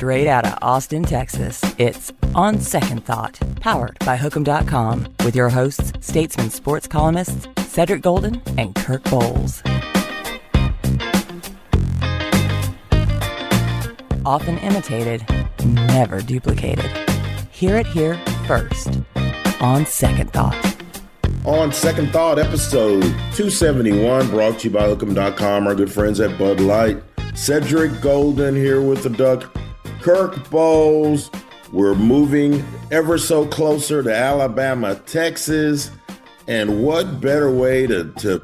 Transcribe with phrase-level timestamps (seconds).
[0.00, 5.92] Straight out of Austin, Texas, it's On Second Thought, powered by Hook'em.com, with your hosts,
[6.00, 9.60] statesman sports columnists Cedric Golden and Kirk Bohls.
[14.24, 15.22] Often imitated,
[15.66, 16.90] never duplicated.
[17.50, 19.02] Hear it here first.
[19.60, 20.82] On Second Thought.
[21.44, 26.58] On Second Thought, episode 271, brought to you by Hook'em.com, our good friends at Bud
[26.58, 27.02] Light.
[27.34, 29.54] Cedric Golden here with the Duck.
[30.02, 31.30] Kirk Bohls.
[31.72, 35.90] We're moving ever so closer to Alabama, Texas.
[36.48, 38.42] And what better way to, to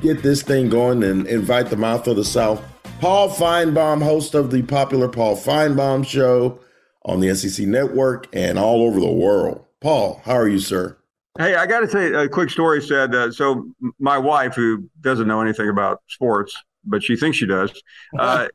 [0.00, 2.62] get this thing going than invite the mouth of the South?
[3.00, 6.60] Paul Finebaum, host of the popular Paul Finebaum Show
[7.04, 9.64] on the SEC Network and all over the world.
[9.80, 10.96] Paul, how are you, sir?
[11.38, 12.82] Hey, I got to tell you a quick story.
[12.82, 13.72] Said uh, so.
[13.98, 17.70] My wife, who doesn't know anything about sports, but she thinks she does.
[18.18, 18.46] Uh,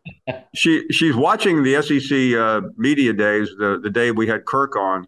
[0.54, 3.50] she she's watching the SEC uh, media days.
[3.58, 5.08] The the day we had Kirk on,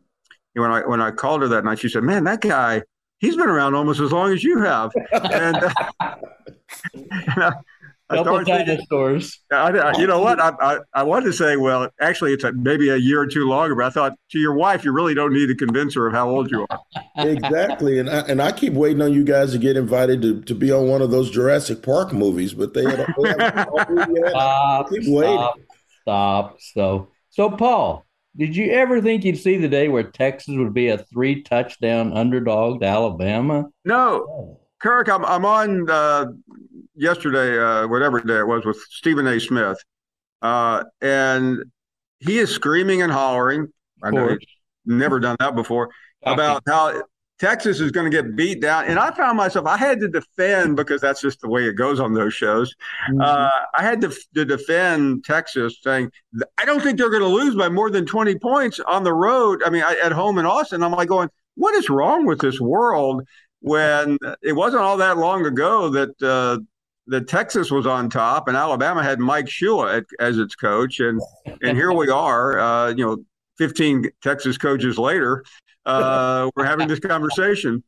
[0.56, 2.82] and when I when I called her that night, she said, "Man, that guy,
[3.20, 5.56] he's been around almost as long as you have." and,
[6.02, 7.52] and I,
[8.10, 9.40] Couple dinosaurs.
[9.52, 10.40] I, I, you know what?
[10.40, 13.48] I, I, I wanted to say, well, actually, it's a, maybe a year or two
[13.48, 13.76] longer.
[13.76, 16.28] But I thought to your wife, you really don't need to convince her of how
[16.28, 16.80] old you are.
[17.18, 20.56] exactly, and I, and I keep waiting on you guys to get invited to, to
[20.56, 25.04] be on one of those Jurassic Park movies, but they, had, they haven't stop, keep
[25.06, 25.38] waiting.
[25.38, 25.60] Stop,
[26.02, 26.58] stop.
[26.74, 30.88] So, so Paul, did you ever think you'd see the day where Texas would be
[30.88, 33.66] a three touchdown underdog to Alabama?
[33.86, 34.28] No.
[34.28, 34.59] Oh.
[34.80, 36.26] Kirk, I'm, I'm on uh,
[36.96, 39.40] yesterday, uh, whatever day it was, with Stephen A.
[39.40, 39.78] Smith,
[40.42, 41.64] uh, and
[42.20, 43.68] he is screaming and hollering.
[44.02, 44.40] I know he's
[44.86, 45.90] never done that before
[46.24, 47.04] about how
[47.40, 48.86] Texas is going to get beat down.
[48.86, 52.00] And I found myself, I had to defend because that's just the way it goes
[52.00, 52.76] on those shows.
[53.10, 53.22] Mm-hmm.
[53.22, 56.12] Uh, I had to, to, defend Texas, saying,
[56.58, 59.64] I don't think they're going to lose by more than 20 points on the road.
[59.66, 60.84] I mean, I, at home in Austin.
[60.84, 63.24] I'm like going, what is wrong with this world
[63.62, 66.60] when it wasn't all that long ago that uh,
[67.08, 71.22] that Texas was on top and Alabama had Mike Shula as its coach, and
[71.62, 73.18] and here we are, uh, you know,
[73.58, 75.44] 15 Texas coaches later,
[75.86, 77.84] uh, we're having this conversation.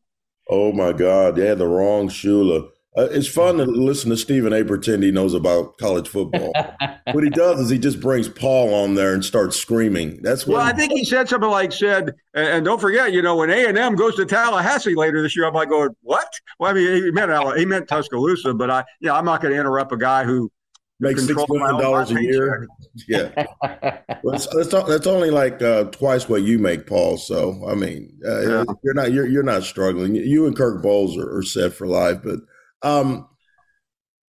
[0.50, 2.70] Oh my God, they had the wrong Shula.
[2.98, 4.66] Uh, it's fun to listen to Stephen A.
[4.66, 6.52] pretend he knows about college football.
[7.14, 10.22] what he does is he just brings Paul on there and starts screaming.
[10.22, 10.58] That's what.
[10.58, 13.50] Well, I think he said something like said, and, and don't forget, you know, when
[13.50, 16.28] A and M goes to Tallahassee later this year, I'm like going, what?
[16.60, 19.60] Well, I mean, he meant he meant Tuscaloosa, but I, yeah, I'm not going to
[19.60, 20.52] interrupt a guy who
[21.00, 22.68] makes six million dollars a year.
[23.08, 23.32] Yeah,
[24.22, 27.16] well, that's, that's, that's only like uh, twice what you make, Paul.
[27.18, 28.64] So I mean, uh, yeah.
[28.84, 30.14] you're not you're you're not struggling.
[30.16, 32.40] You and Kirk Bohls are, are set for life, but
[32.84, 33.28] um,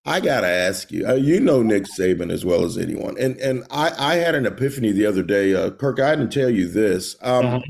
[0.04, 1.06] I gotta ask you.
[1.06, 4.46] Uh, you know Nick Saban as well as anyone, and and I I had an
[4.46, 5.54] epiphany the other day.
[5.54, 7.16] Uh, Kirk, I didn't tell you this.
[7.22, 7.60] Um, uh-huh.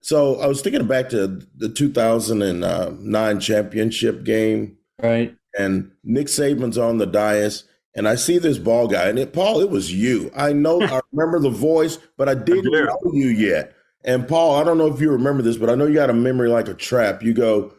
[0.00, 5.34] So I was thinking back to the 2009 championship game, right?
[5.58, 7.64] And Nick Saban's on the dais,
[7.94, 10.30] and I see this ball guy, and it, Paul, it was you.
[10.34, 13.74] I know, I remember the voice, but I didn't know you yet.
[14.04, 16.14] And Paul, I don't know if you remember this, but I know you got a
[16.14, 17.22] memory like a trap.
[17.22, 17.74] You go,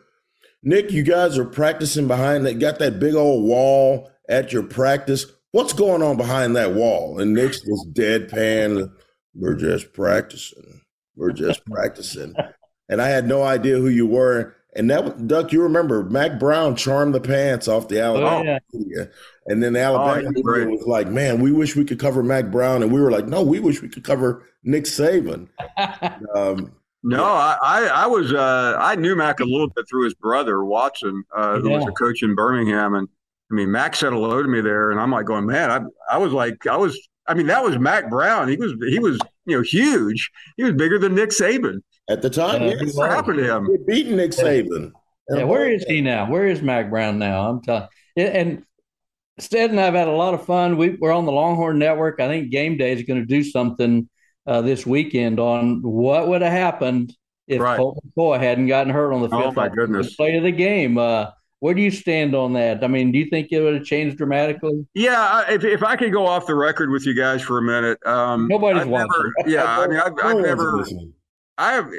[0.64, 5.26] Nick, you guys are practicing behind that, got that big old wall at your practice.
[5.52, 7.20] What's going on behind that wall?
[7.20, 8.92] And Nick's this deadpan,
[9.34, 10.82] we're just practicing.
[11.16, 12.36] We're just practicing.
[12.90, 14.56] And I had no idea who you were.
[14.74, 19.06] And that Duck, you remember Mack Brown charmed the pants off the Alabama oh, yeah.
[19.48, 22.82] And then the Alabama oh, was like, man, we wish we could cover Mack Brown.
[22.82, 25.50] And we were like, no, we wish we could cover Nick Saban.
[26.36, 26.72] um,
[27.04, 30.64] no, I, I, I was uh, I knew Mack a little bit through his brother
[30.64, 33.08] Watson, uh, who was a coach in Birmingham, and
[33.52, 36.18] I mean Mack said hello to me there, and I'm like going, man, I I
[36.18, 38.48] was like I was I mean that was Mack Brown.
[38.48, 40.30] He was he was you know huge.
[40.58, 42.62] He was bigger than Nick Saban at the time.
[42.62, 43.66] Uh, what happened to him?
[43.66, 44.92] He beating Nick Saban.
[45.30, 46.30] Yeah, where is he now?
[46.30, 47.50] Where is Mack Brown now?
[47.50, 47.88] I'm telling.
[48.18, 48.64] And
[49.40, 50.78] Stead and I've had a lot of fun.
[50.78, 52.20] We, we're on the Longhorn Network.
[52.20, 54.10] I think Game Day is going to do something
[54.52, 57.16] uh, this weekend on what would have happened
[57.48, 57.78] if right.
[57.78, 59.54] Colt McCoy hadn't gotten hurt on the oh, field.
[59.58, 60.16] Oh my goodness!
[60.16, 60.98] Play of the game.
[60.98, 61.28] Uh,
[61.60, 62.84] where do you stand on that?
[62.84, 64.86] I mean, do you think it would have changed dramatically?
[64.94, 68.06] Yeah, if, if I could go off the record with you guys for a minute,
[68.06, 69.32] um, nobody's I've watching.
[69.38, 70.84] Never, yeah, I mean, I've, I've never,
[71.58, 71.92] I have,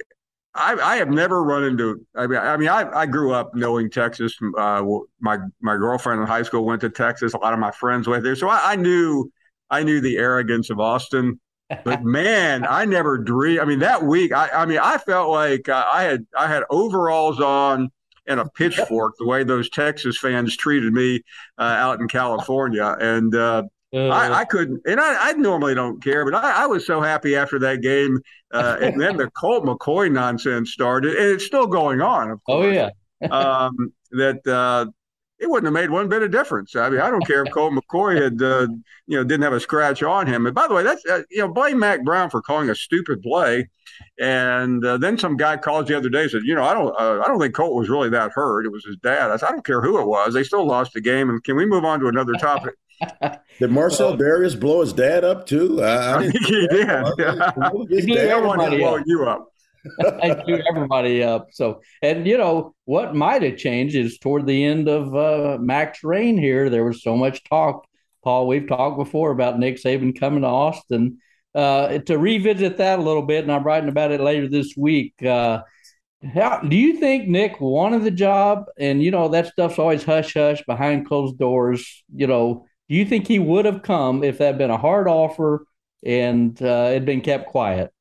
[0.55, 2.05] I, I have never run into.
[2.14, 4.37] I mean, I mean, I, I grew up knowing Texas.
[4.58, 4.84] Uh,
[5.20, 7.32] my my girlfriend in high school went to Texas.
[7.32, 9.31] A lot of my friends went there, so I, I knew
[9.70, 11.40] I knew the arrogance of Austin.
[11.84, 13.60] But man, I never dreamed.
[13.60, 16.64] I mean, that week, I, I mean, I felt like uh, I had I had
[16.70, 17.90] overalls on
[18.26, 21.22] and a pitchfork the way those Texas fans treated me
[21.58, 23.64] uh, out in California, and uh,
[23.94, 27.02] uh, I, I, couldn't, and I, I, normally don't care, but I, I, was so
[27.02, 28.20] happy after that game.
[28.50, 32.30] Uh, and then the Colt McCoy nonsense started, and it's still going on.
[32.30, 32.66] Of oh, course.
[32.66, 32.90] Oh yeah,
[33.30, 34.86] um, that uh,
[35.42, 36.76] it wouldn't have made one bit of difference.
[36.76, 38.68] I mean, I don't care if Colt McCoy had, uh,
[39.08, 40.46] you know, didn't have a scratch on him.
[40.46, 43.22] And by the way, that's uh, you know, blame Mac Brown for calling a stupid
[43.22, 43.68] play.
[44.20, 46.94] And uh, then some guy called the other day and said, you know, I don't,
[46.98, 48.64] I don't think Colt was really that hurt.
[48.64, 49.32] It was his dad.
[49.32, 50.32] I said, I don't care who it was.
[50.32, 51.28] They still lost the game.
[51.28, 52.74] And can we move on to another topic?
[53.58, 55.82] Did Marcell Dareus blow his dad up too?
[55.82, 56.88] I, I think he did.
[57.90, 59.51] His dad everybody blowing you up.
[60.23, 61.49] I blew everybody up.
[61.52, 66.05] So, and you know what might have changed is toward the end of uh, Mack's
[66.05, 67.87] reign here, there was so much talk.
[68.23, 71.19] Paul, we've talked before about Nick Saban coming to Austin.
[71.55, 75.14] Uh, to revisit that a little bit, and I'm writing about it later this week.
[75.23, 75.62] Uh,
[76.34, 78.67] how, do you think Nick wanted the job?
[78.79, 82.05] And you know that stuff's always hush hush behind closed doors.
[82.14, 85.08] You know, do you think he would have come if that had been a hard
[85.08, 85.67] offer
[86.05, 87.93] and uh, it had been kept quiet?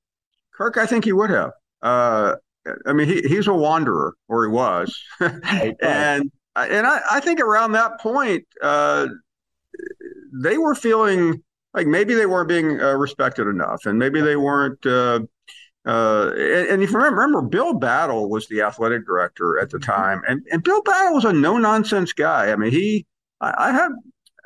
[0.53, 1.51] Kirk, I think he would have.
[1.81, 2.35] Uh,
[2.85, 5.75] I mean, he, he's a wanderer, or he was, and
[6.55, 9.07] and I, I think around that point, uh,
[10.33, 11.41] they were feeling
[11.73, 14.85] like maybe they weren't being uh, respected enough, and maybe they weren't.
[14.85, 15.21] Uh,
[15.83, 19.79] uh, and, and, if you remember, remember, Bill Battle was the athletic director at the
[19.79, 19.91] mm-hmm.
[19.91, 22.51] time, and and Bill Battle was a no nonsense guy.
[22.51, 23.07] I mean, he
[23.39, 23.91] I, I have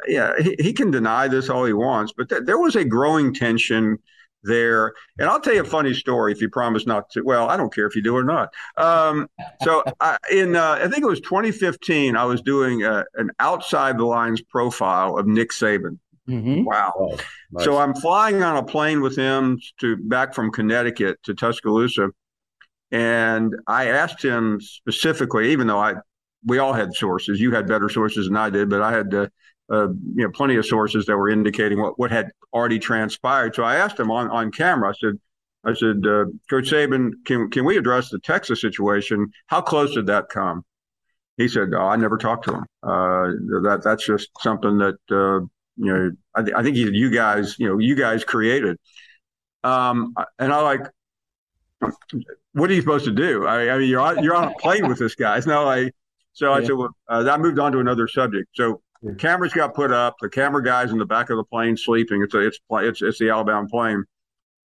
[0.08, 3.34] yeah, he, he can deny this all he wants, but th- there was a growing
[3.34, 3.98] tension
[4.46, 4.94] there.
[5.20, 7.22] And I'll tell you a funny story if you promise not to.
[7.22, 8.54] Well, I don't care if you do or not.
[8.78, 9.30] Um,
[9.64, 13.98] so I, in uh, I think it was 2015, I was doing a, an outside
[13.98, 16.00] the lines profile of Nick Saban.
[16.30, 16.64] Mm-hmm.
[16.64, 16.94] Wow.
[16.98, 17.18] Oh,
[17.52, 17.66] nice.
[17.66, 22.10] So I'm flying on a plane with him to back from Connecticut to Tuscaloosa.
[22.92, 25.96] And I asked him specifically, even though I
[26.46, 27.40] we all had sources.
[27.40, 29.28] You had better sources than I did, but I had uh,
[29.72, 33.56] uh, you know plenty of sources that were indicating what, what had already transpired.
[33.56, 34.90] So I asked him on, on camera.
[34.90, 35.20] I said,
[35.66, 39.32] I said, uh, Coach Saban, can can we address the Texas situation?
[39.48, 40.64] How close did that come?
[41.38, 42.66] He said, oh, I never talked to him.
[42.84, 43.32] Uh,
[43.64, 45.46] that that's just something that uh,
[45.78, 46.12] you know.
[46.36, 48.78] I, th- I think he, you guys, you know, you guys created.
[49.64, 50.82] Um, and I like,
[52.54, 53.46] what are you supposed to do?
[53.48, 55.38] I, I mean, you're on, you're on a plane with this guy.
[55.38, 55.94] It's not like.
[56.34, 58.50] So I said, well, uh, I moved on to another subject.
[58.56, 60.16] So the cameras got put up.
[60.20, 62.22] The camera guys in the back of the plane sleeping.
[62.24, 64.04] It's a, it's it's it's the Alabama plane,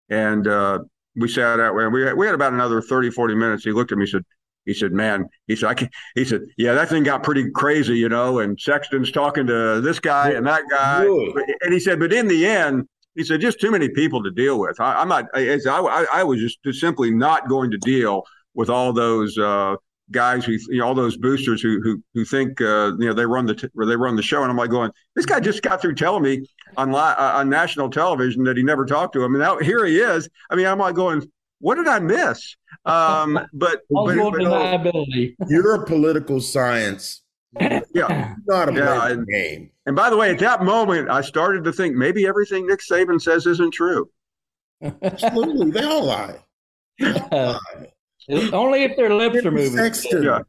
[0.08, 0.80] and uh,
[1.16, 3.64] we sat out and we had, we had about another 30, 40 minutes.
[3.64, 4.04] He looked at me.
[4.04, 4.24] He said,
[4.68, 7.96] he said, "Man," he said, "I can." He said, "Yeah, that thing got pretty crazy,
[7.96, 11.06] you know." And Sexton's talking to this guy and that guy,
[11.62, 14.60] and he said, "But in the end." He said, "Just too many people to deal
[14.60, 14.78] with.
[14.78, 15.24] I, am not.
[15.34, 18.22] I, I, I was just simply not going to deal
[18.54, 19.74] with all those uh,
[20.10, 23.26] guys who you know, all those boosters who who who think uh, you know they
[23.26, 25.80] run the t- they run the show, and I'm like going, this guy just got
[25.80, 26.46] through telling me
[26.76, 29.84] on li- uh, on national television that he never talked to him, and now here
[29.84, 30.28] he is.
[30.50, 31.28] I mean, I'm like going,
[31.60, 32.56] what did I miss?
[32.84, 34.16] Um, but, but, but
[35.48, 37.22] you're a political science.
[37.94, 39.70] yeah, not a yeah, and, game.
[39.86, 43.20] And by the way, at that moment, I started to think maybe everything Nick Saban
[43.20, 44.10] says isn't true.
[45.02, 46.36] Absolutely, they all lie.
[46.98, 47.92] They all lie.
[48.30, 49.76] Only if their lips Jimmy are moving.
[49.76, 50.40] Sexton, yeah.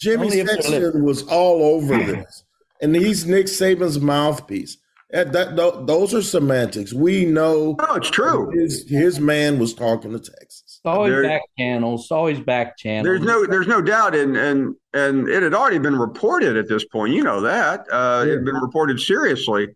[0.00, 2.44] Jimmy Sexton was all over this,
[2.80, 4.78] and he's Nick Saban's mouthpiece.
[5.10, 6.92] That, that, those are semantics.
[6.92, 7.76] We know.
[7.78, 8.50] No, it's true.
[8.50, 10.80] His, his man was talking to Texas.
[10.84, 12.10] always there, back channels.
[12.10, 13.04] always back channels.
[13.04, 16.84] There's no, there's no doubt, and and and it had already been reported at this
[16.84, 17.14] point.
[17.14, 18.32] You know that uh, yeah.
[18.32, 19.68] it had been reported seriously.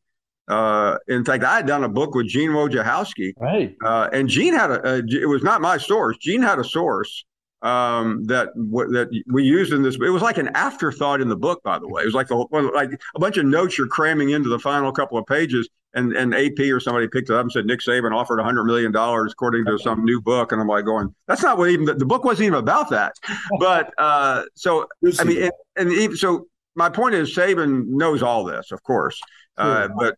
[0.48, 3.74] Uh, in fact, I had done a book with Gene Wojciechowski, right?
[3.82, 6.18] Uh, and Gene had a, a, it was not my source.
[6.18, 7.24] Gene had a source
[7.62, 9.94] um, that that we used in this.
[9.94, 12.02] It was like an afterthought in the book, by the way.
[12.02, 15.18] It was like a, like a bunch of notes you're cramming into the final couple
[15.18, 15.68] of pages.
[15.94, 18.92] And and AP or somebody picked it up and said Nick Saban offered 100 million
[18.92, 21.92] dollars according to some new book, and I'm like going, that's not what even the,
[21.92, 23.12] the book wasn't even about that.
[23.60, 24.86] But uh, so
[25.18, 29.20] I mean, and, and even, so my point is Saban knows all this, of course,
[29.58, 30.16] uh, but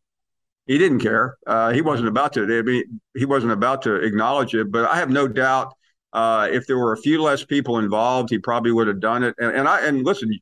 [0.66, 1.36] he didn't care.
[1.44, 2.44] Uh, he wasn't about to.
[2.44, 4.70] I mean, he wasn't about to acknowledge it.
[4.70, 5.74] But I have no doubt
[6.14, 9.34] uh, if there were a few less people involved, he probably would have done it.
[9.38, 10.32] And, and I and listen,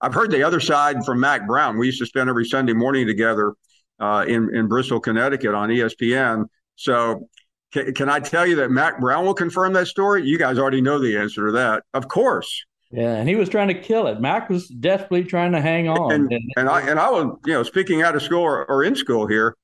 [0.00, 1.78] I've heard the other side from Mack Brown.
[1.78, 3.52] We used to spend every Sunday morning together
[4.00, 6.46] uh, in in Bristol, Connecticut, on ESPN.
[6.76, 7.28] So,
[7.72, 10.24] can, can I tell you that Mack Brown will confirm that story?
[10.24, 12.64] You guys already know the answer to that, of course.
[12.90, 14.18] Yeah, and he was trying to kill it.
[14.18, 16.10] Mack was desperately trying to hang on.
[16.10, 18.82] And, and, and I and I was, you know, speaking out of school or, or
[18.82, 19.54] in school here,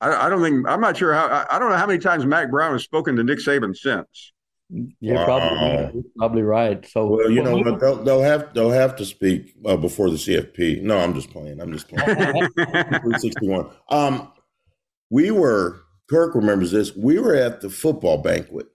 [0.00, 2.24] I, I, don't think I'm not sure how I, I, don't know how many times
[2.24, 4.32] Mack Brown has spoken to Nick Saban since.
[4.70, 5.24] You're wow.
[5.24, 6.86] probably probably right.
[6.86, 7.80] So well, you know what?
[7.80, 10.82] They'll, they'll have they'll have to speak uh, before the CFP.
[10.82, 11.60] No, I'm just playing.
[11.60, 12.14] I'm just playing.
[12.54, 13.70] 361.
[13.88, 14.30] Um,
[15.10, 16.94] we were Kirk remembers this.
[16.94, 18.66] We were at the football banquet,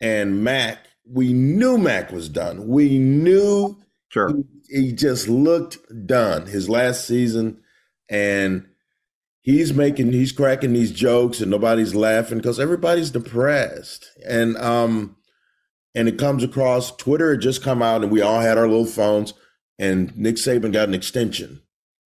[0.00, 0.78] and Mack.
[1.08, 2.66] We knew Mack was done.
[2.66, 3.76] We knew
[4.08, 4.32] sure.
[4.68, 7.60] he, he just looked done his last season,
[8.08, 8.66] and
[9.46, 14.10] he's making he's cracking these jokes and nobody's laughing because everybody's depressed.
[14.28, 15.16] And um
[15.94, 18.84] and it comes across twitter had just come out and we all had our little
[18.84, 19.32] phones
[19.78, 21.62] and nick saban got an extension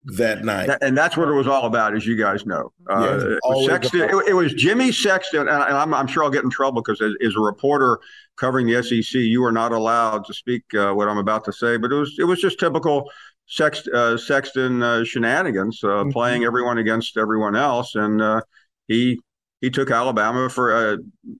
[0.05, 0.71] that night.
[0.81, 2.73] And that's what it was all about as you guys know.
[2.89, 6.31] Uh, yeah, it, was Sexton, it, it, was jimmy sexton and I'm, I'm, sure i'll
[6.31, 7.99] get in trouble because as, as, a reporter
[8.37, 11.77] covering the sec you are not allowed to speak uh, what i'm about to say
[11.77, 13.11] but it was it was just typical
[13.49, 16.11] Sext, uh, Sexton uh, shenanigans, uh, mm-hmm.
[16.11, 18.43] playing everyone against everyone else, and uh,
[18.89, 19.19] he
[19.61, 20.75] he took Alabama for.
[20.75, 20.97] Uh,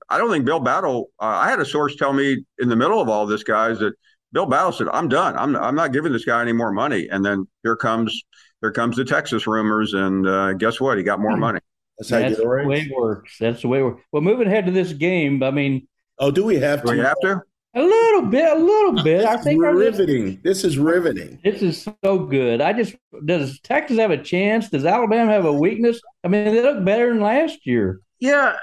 [0.09, 1.11] I don't think Bill Battle.
[1.19, 3.93] Uh, I had a source tell me in the middle of all this, guys, that
[4.33, 5.37] Bill Battle said, "I'm done.
[5.37, 8.23] I'm I'm not giving this guy any more money." And then here comes
[8.61, 10.97] here comes the Texas rumors, and uh, guess what?
[10.97, 11.41] He got more mm-hmm.
[11.41, 11.59] money.
[11.99, 13.37] That's, That's the way it works.
[13.39, 14.03] That's the way it works.
[14.11, 15.87] Well, moving ahead to this game, I mean,
[16.17, 16.87] oh, do we have to?
[16.87, 17.41] Do we have to?
[17.75, 19.25] A little bit, a little bit.
[19.25, 20.39] I think riveting.
[20.43, 21.39] This is riveting.
[21.43, 22.61] This is so good.
[22.61, 22.95] I just
[23.25, 24.69] does Texas have a chance?
[24.69, 26.01] Does Alabama have a weakness?
[26.23, 28.01] I mean, they look better than last year.
[28.19, 28.55] Yeah,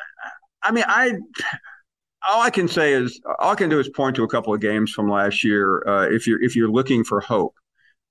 [0.62, 1.12] I mean, I
[2.28, 4.60] all I can say is all I can do is point to a couple of
[4.60, 5.86] games from last year.
[5.86, 7.54] Uh, if you're if you're looking for hope,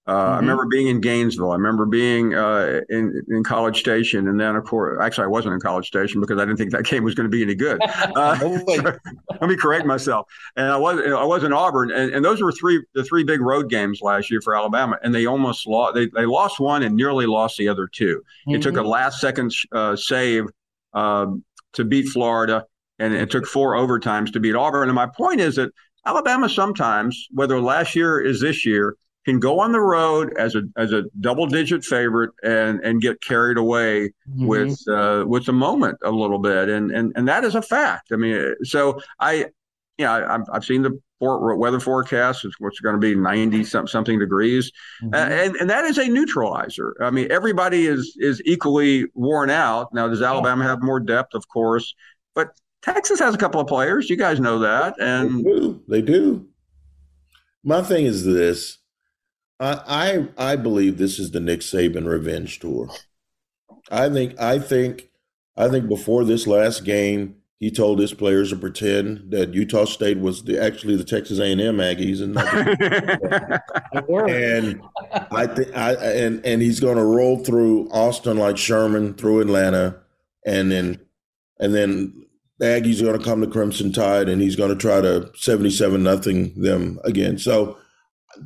[0.07, 0.33] uh, mm-hmm.
[0.33, 1.51] I remember being in Gainesville.
[1.51, 5.55] I remember being uh, in in College Station, and then of course, actually, I wasn't
[5.55, 7.81] in College Station because I didn't think that game was going to be any good.
[8.15, 8.37] Uh,
[9.41, 10.27] let me correct myself.
[10.55, 13.41] And I was I was in Auburn, and, and those were three the three big
[13.41, 15.95] road games last year for Alabama, and they almost lost.
[15.95, 18.55] They they lost one and nearly lost the other 2 mm-hmm.
[18.55, 18.87] It took a mm-hmm.
[18.87, 20.45] last second uh, save
[20.93, 21.43] um,
[21.73, 22.65] to beat Florida,
[22.99, 24.87] and it took four overtimes to beat Auburn.
[24.87, 25.71] And my point is that
[26.05, 28.95] Alabama sometimes, whether last year is this year
[29.25, 33.21] can go on the road as a as a double digit favorite and and get
[33.21, 34.45] carried away mm-hmm.
[34.45, 38.11] with uh, with the moment a little bit and and and that is a fact.
[38.11, 39.47] I mean, so I
[39.97, 42.45] yeah I, I've seen the weather forecast.
[42.45, 44.71] It's what's going to be ninety some, something degrees,
[45.03, 45.13] mm-hmm.
[45.13, 46.95] uh, and and that is a neutralizer.
[47.01, 49.93] I mean, everybody is is equally worn out.
[49.93, 51.33] Now, does Alabama have more depth?
[51.33, 51.95] Of course,
[52.33, 52.49] but
[52.83, 54.09] Texas has a couple of players.
[54.09, 55.81] You guys know that, and they do.
[55.87, 56.47] They do.
[57.63, 58.77] My thing is this
[59.59, 62.89] I, I I believe this is the Nick Saban revenge tour.
[63.89, 65.09] I think I think
[65.55, 70.19] I think before this last game, he told his players to pretend that Utah State
[70.19, 72.37] was the, actually the Texas A and M Aggies, and
[74.29, 74.81] and
[75.31, 80.01] I think I and and he's going to roll through Austin like Sherman through Atlanta,
[80.45, 80.99] and then
[81.59, 82.25] and then
[82.57, 85.31] the Aggies are going to come to Crimson Tide, and he's going to try to
[85.35, 87.37] seventy-seven nothing them again.
[87.37, 87.77] So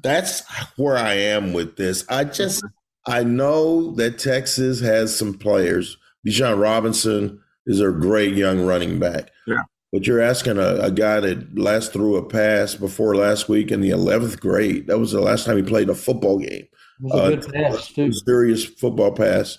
[0.01, 0.43] that's
[0.77, 2.05] where I am with this.
[2.09, 2.63] I just
[3.07, 5.97] I know that Texas has some players.
[6.27, 9.31] Bijan Robinson is a great young running back.
[9.47, 9.63] Yeah.
[9.91, 13.81] But you're asking a, a, guy that last threw a pass before last week in
[13.81, 14.85] the 11th grade.
[14.85, 16.67] That was the last time he played a football game.
[17.11, 18.11] Uh, pass, too.
[18.13, 19.57] Serious football pass.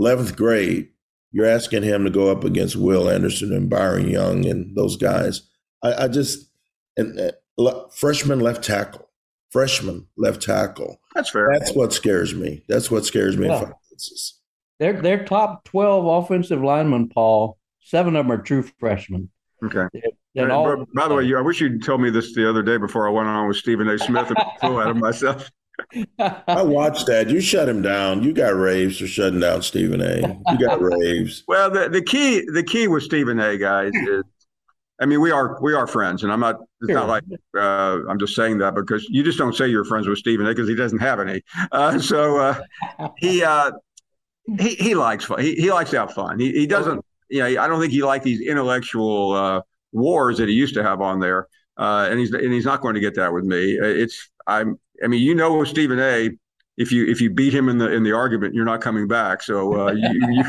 [0.00, 0.88] 11th grade.
[1.30, 5.42] You're asking him to go up against Will Anderson and Byron Young and those guys.
[5.84, 6.50] I, I just,
[6.96, 9.07] and uh, freshman left tackle
[9.50, 11.00] freshman left tackle.
[11.14, 11.50] That's fair.
[11.52, 12.64] That's what scares me.
[12.68, 13.48] That's what scares me.
[13.48, 13.70] Yeah.
[14.78, 17.58] They're they're top twelve offensive linemen, Paul.
[17.80, 19.30] Seven of them are true freshmen.
[19.64, 19.88] Okay.
[20.36, 23.08] And all, by the way, I wish you'd told me this the other day before
[23.08, 23.98] I went on with Stephen A.
[23.98, 25.50] Smith and flew out of myself.
[26.18, 27.30] I watched that.
[27.30, 28.22] You shut him down.
[28.22, 30.40] You got raves for shutting down Stephen A.
[30.50, 31.42] You got raves.
[31.48, 33.56] Well, the, the key the key with Stephen A.
[33.58, 34.24] guys is
[35.00, 36.56] I mean, we are we are friends, and I'm not.
[36.80, 36.94] It's sure.
[36.94, 37.24] not like
[37.56, 40.68] uh, I'm just saying that because you just don't say you're friends with Stephen because
[40.68, 41.42] he doesn't have any.
[41.70, 42.60] Uh, so uh,
[43.16, 43.70] he uh,
[44.58, 45.40] he he likes fun.
[45.40, 46.40] He, he likes to have fun.
[46.40, 47.04] He he doesn't.
[47.28, 49.60] You know, I don't think he likes these intellectual uh,
[49.92, 51.46] wars that he used to have on there.
[51.76, 53.78] Uh, and he's and he's not going to get that with me.
[53.80, 54.80] It's I'm.
[55.02, 56.30] I mean, you know, with Stephen A.
[56.76, 59.42] If you if you beat him in the in the argument, you're not coming back.
[59.42, 60.44] So you, you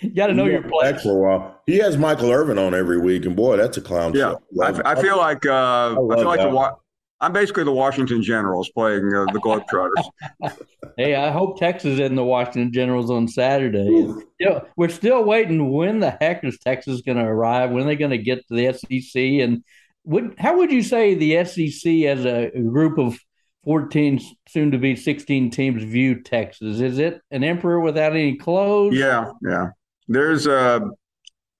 [0.00, 1.02] you got to know your place.
[1.02, 1.60] For a while.
[1.66, 4.62] He has Michael Irvin on every week, and boy, that's a clown yeah, show.
[4.62, 6.76] I, I, feel like uh, I, I feel like the
[7.22, 10.56] I'm basically the Washington Generals playing uh, the Globetrotters.
[10.96, 13.84] hey, I hope Texas is in the Washington Generals on Saturday.
[13.84, 15.70] You know, we're still waiting.
[15.70, 17.70] When the heck is Texas going to arrive?
[17.70, 19.20] When are they going to get to the SEC?
[19.20, 19.62] And
[20.04, 23.18] would how would you say the SEC as a group of
[23.64, 26.80] 14, soon to be 16 teams view Texas?
[26.80, 28.96] Is it an emperor without any clothes?
[28.96, 29.68] Yeah, yeah.
[30.10, 30.80] There's a uh,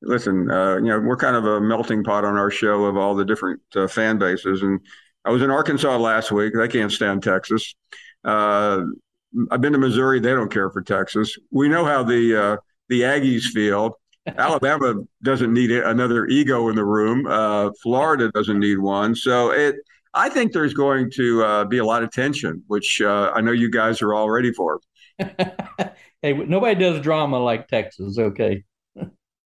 [0.03, 0.51] listen.
[0.51, 3.25] Uh, you know, we're kind of a melting pot on our show of all the
[3.25, 4.81] different uh, fan bases, and
[5.25, 6.53] I was in Arkansas last week.
[6.55, 7.75] They can't stand Texas.
[8.25, 8.81] Uh,
[9.53, 10.19] I've been to Missouri.
[10.19, 11.39] They don't care for Texas.
[11.53, 12.57] We know how the uh,
[12.89, 13.99] the Aggies feel.
[14.27, 17.27] Alabama doesn't need another ego in the room.
[17.27, 19.15] Uh, Florida doesn't need one.
[19.15, 19.77] So it
[20.13, 23.53] I think there's going to uh, be a lot of tension, which uh, I know
[23.53, 24.81] you guys are all ready for.
[26.23, 28.19] hey, nobody does drama like Texas.
[28.19, 28.65] Okay.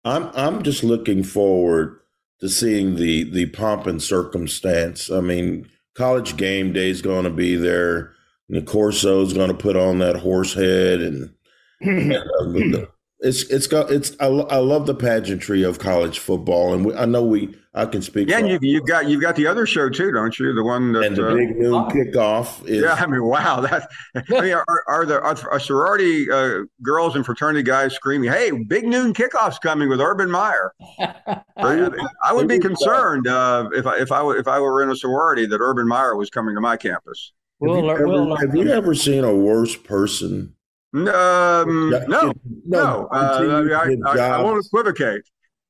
[0.06, 2.00] I'm I'm just looking forward
[2.40, 5.12] to seeing the the pomp and circumstance.
[5.12, 8.14] I mean, college game day is going to be there.
[8.50, 11.34] And the Corso is going to put on that horse head, and,
[11.82, 12.86] and uh,
[13.20, 17.06] it's it's got it's I, I love the pageantry of college football, and we, I
[17.06, 18.30] know we I can speak.
[18.30, 20.54] Yeah, and you, you've got you've got the other show too, don't you?
[20.54, 22.64] The one that and the uh, big noon kickoff.
[22.68, 23.90] Is, yeah, I mean, wow, that.
[24.16, 28.86] I mean, are, are the are sorority uh, girls and fraternity guys screaming, "Hey, big
[28.86, 30.74] noon kickoff's coming with Urban Meyer"?
[31.00, 31.90] I,
[32.24, 35.48] I, would be concerned uh, if I if I if I were in a sorority
[35.48, 37.34] that Urban Meyer was coming to my campus.
[37.60, 40.54] Have, you, ever, have you ever seen a worse person?
[40.94, 42.34] Um, no, no,
[42.66, 43.08] no.
[43.12, 45.22] Uh, I, I, I won't equivocate.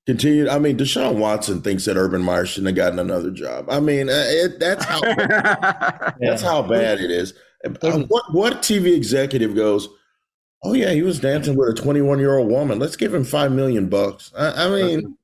[0.05, 0.47] Continue.
[0.47, 3.65] I mean, Deshaun Watson thinks that Urban Meyer shouldn't have gotten another job.
[3.69, 5.01] I mean, uh, it, that's how
[6.19, 7.33] that's how bad it is.
[7.65, 9.89] Uh, what what TV executive goes?
[10.63, 12.79] Oh yeah, he was dancing with a 21 year old woman.
[12.79, 14.31] Let's give him five million bucks.
[14.37, 15.17] I, I mean,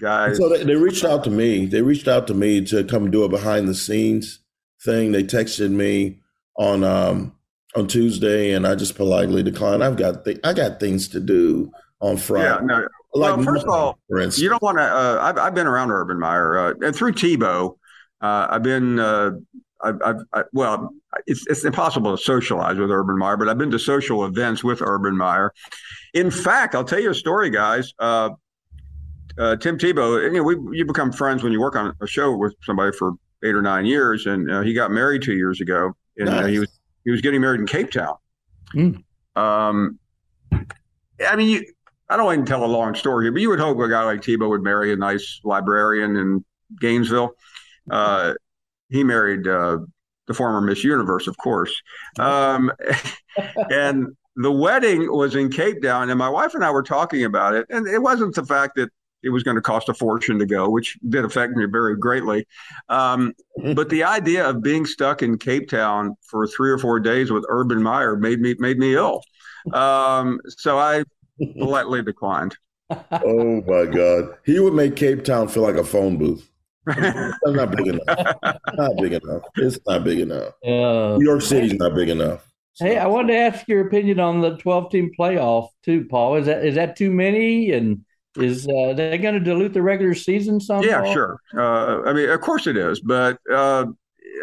[0.00, 0.36] guys.
[0.36, 1.66] So they, they, reached out to me.
[1.66, 4.38] They reached out to me to come do a behind the scenes
[4.84, 5.10] thing.
[5.10, 6.20] They texted me
[6.56, 7.32] on um
[7.74, 9.84] on Tuesday, and I just politely declined.
[9.84, 11.70] I've got th- I got things to do
[12.00, 12.44] on Friday.
[12.44, 14.84] Yeah, no, like well, first of all, you don't want to.
[14.84, 17.76] Uh, I've, I've been around Urban Meyer uh, and through Tebow.
[18.20, 18.98] Uh, I've been.
[18.98, 19.32] Uh,
[19.80, 20.92] I've, I've I, well,
[21.26, 24.82] it's it's impossible to socialize with Urban Meyer, but I've been to social events with
[24.82, 25.52] Urban Meyer.
[26.14, 27.92] In fact, I'll tell you a story, guys.
[27.98, 28.30] Uh,
[29.38, 32.36] uh, Tim Tebow, you know, we you become friends when you work on a show
[32.36, 33.12] with somebody for
[33.44, 36.48] eight or nine years, and he got married two years ago, and nice.
[36.48, 38.14] he was he was getting married in Cape Town.
[38.74, 39.02] Mm.
[39.36, 39.98] Um,
[40.52, 41.64] I mean, you,
[42.08, 44.02] I don't want to tell a long story here, but you would hope a guy
[44.04, 46.44] like Tebow would marry a nice librarian in
[46.80, 47.32] Gainesville.
[47.90, 48.34] Uh,
[48.88, 49.78] he married uh,
[50.26, 51.74] the former Miss Universe, of course.
[52.18, 52.72] Um,
[53.70, 57.54] and the wedding was in Cape Town, and my wife and I were talking about
[57.54, 57.66] it.
[57.70, 58.90] And it wasn't the fact that
[59.22, 62.46] it was going to cost a fortune to go, which did affect me very greatly.
[62.88, 63.34] Um,
[63.74, 67.44] but the idea of being stuck in Cape Town for three or four days with
[67.48, 69.22] Urban Meyer made me made me ill.
[69.72, 71.04] Um, so I
[71.58, 72.56] politely declined.
[72.90, 74.36] oh my God.
[74.44, 76.48] He would make Cape Town feel like a phone booth.
[76.86, 78.36] That's not big enough.
[78.74, 79.42] not big enough.
[79.56, 80.54] It's not big enough.
[80.64, 82.46] Uh, New York City's not big enough.
[82.78, 86.36] Hey, I wanted to ask your opinion on the 12 team playoff too, Paul.
[86.36, 87.72] Is that is that too many?
[87.72, 88.04] And
[88.36, 90.82] is uh, they going to dilute the regular season some?
[90.82, 91.40] Yeah, sure.
[91.56, 93.86] Uh, I mean, of course it is, but uh,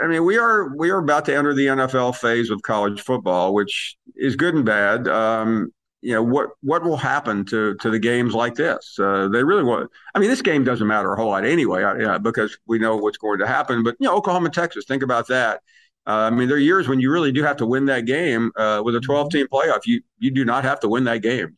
[0.03, 3.53] I mean, we are we are about to enter the NFL phase of college football,
[3.53, 5.07] which is good and bad.
[5.07, 5.71] Um,
[6.01, 8.97] you know what what will happen to to the games like this?
[8.99, 9.89] Uh, they really want.
[10.13, 13.17] I mean, this game doesn't matter a whole lot anyway, uh, because we know what's
[13.17, 13.83] going to happen.
[13.83, 15.61] But you know, Oklahoma, Texas, think about that.
[16.07, 18.51] Uh, I mean, there are years when you really do have to win that game
[18.55, 19.81] uh, with a 12 team playoff.
[19.85, 21.55] You you do not have to win that game.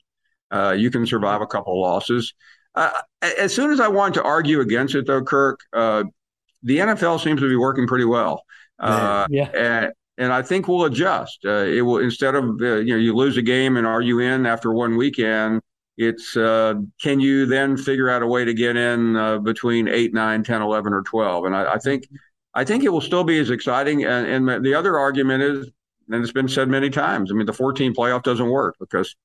[0.52, 2.34] Uh, you can survive a couple of losses.
[2.76, 2.92] Uh,
[3.40, 7.50] as soon as I wanted to argue against it, though, Kirk, the NFL seems to
[7.50, 8.44] be working pretty well.
[8.82, 9.50] yeah.
[9.56, 11.40] And, and I think we'll adjust.
[11.46, 14.20] Uh, it will instead of uh, you know you lose a game and are you
[14.20, 15.62] in after one weekend?
[15.98, 20.14] It's uh, can you then figure out a way to get in uh, between 8,
[20.14, 21.46] 9, 10, 11, or 12?
[21.46, 22.08] And I, I, think
[22.54, 24.06] I think it will still be as exciting.
[24.06, 25.72] And, and the other argument is,
[26.10, 27.32] and it's been said many times.
[27.32, 29.16] I mean, the 14 playoff doesn't work because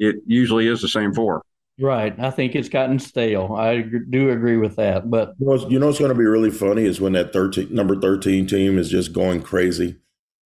[0.00, 1.42] it usually is the same four.
[1.78, 2.18] Right.
[2.18, 3.54] I think it's gotten stale.
[3.54, 5.08] I do agree with that.
[5.08, 7.72] But you know, you know what's going to be really funny is when that 13
[7.72, 9.96] number 13 team is just going crazy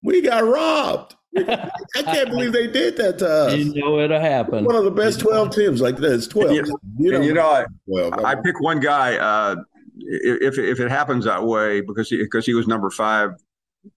[0.03, 1.15] we got robbed.
[1.37, 1.71] I
[2.03, 3.57] can't believe they did that to us.
[3.57, 4.65] You know it'll happen.
[4.65, 6.51] One of the best 12 teams like this, 12.
[6.51, 6.63] you,
[7.11, 8.13] know, you know I, 12.
[8.23, 9.55] I pick one guy, uh,
[9.97, 13.31] if, if it happens that way, because he, because he was number five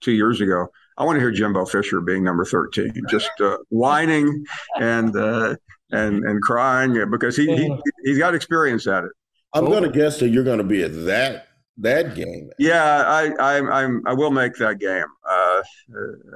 [0.01, 4.45] two years ago, I want to hear Jimbo Fisher being number 13, just uh, whining
[4.77, 5.57] and, uh,
[5.91, 9.11] and, and crying because he, he, he's got experience at it.
[9.53, 11.47] I'm going to guess that you're going to be at that
[11.79, 12.51] that game.
[12.59, 15.63] Yeah, I I I'm, I will make that game, uh,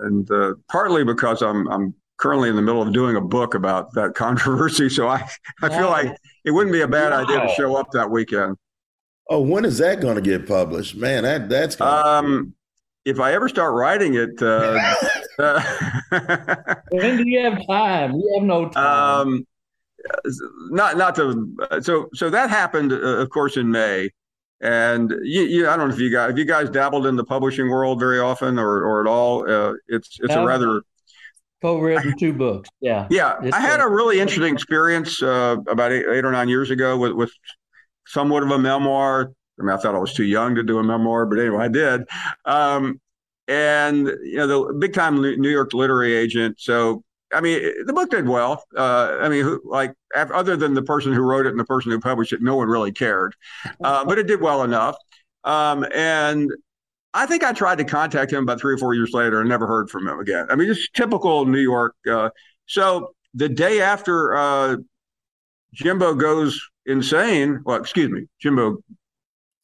[0.03, 3.93] and uh, partly because I'm I'm currently in the middle of doing a book about
[3.95, 5.27] that controversy, so I
[5.63, 7.23] I feel like it wouldn't be a bad wow.
[7.23, 8.57] idea to show up that weekend.
[9.29, 11.23] Oh, when is that going to get published, man?
[11.23, 12.55] That that's um,
[13.05, 14.41] if I ever start writing it.
[14.43, 14.79] Uh,
[15.39, 15.63] uh,
[16.91, 18.13] when do you have time?
[18.15, 19.27] You have no time.
[19.27, 19.47] Um,
[20.71, 24.11] not not to so so that happened, uh, of course, in May.
[24.63, 27.25] And you, you, I don't know if you guys, have you guys dabbled in the
[27.25, 29.51] publishing world very often or, or at all.
[29.51, 30.83] Uh, it's it's a rather
[31.63, 32.69] co-written two books.
[32.81, 33.39] Yeah, yeah.
[33.43, 36.99] It's I had a really interesting experience uh, about eight, eight, or nine years ago
[36.99, 37.33] with, with
[38.07, 39.33] somewhat of a memoir.
[39.61, 41.69] I mean, I thought I was too young to do a memoir, but anyway, I
[41.69, 42.03] did.
[42.45, 43.01] Um,
[43.47, 46.61] and you know, the big time New York literary agent.
[46.61, 48.65] So I mean, the book did well.
[48.77, 51.93] Uh, I mean, who, like other than the person who wrote it and the person
[51.93, 53.35] who published it, no one really cared.
[53.85, 54.97] Uh, but it did well enough.
[55.45, 56.51] Um, and
[57.15, 59.67] I think I tried to contact him about three or four years later and never
[59.67, 60.47] heard from him again.
[60.51, 61.95] I mean, just typical New York.
[62.11, 62.31] Uh,
[62.67, 64.77] so the day after uh,
[65.73, 68.79] Jimbo goes insane, well, excuse me, Jimbo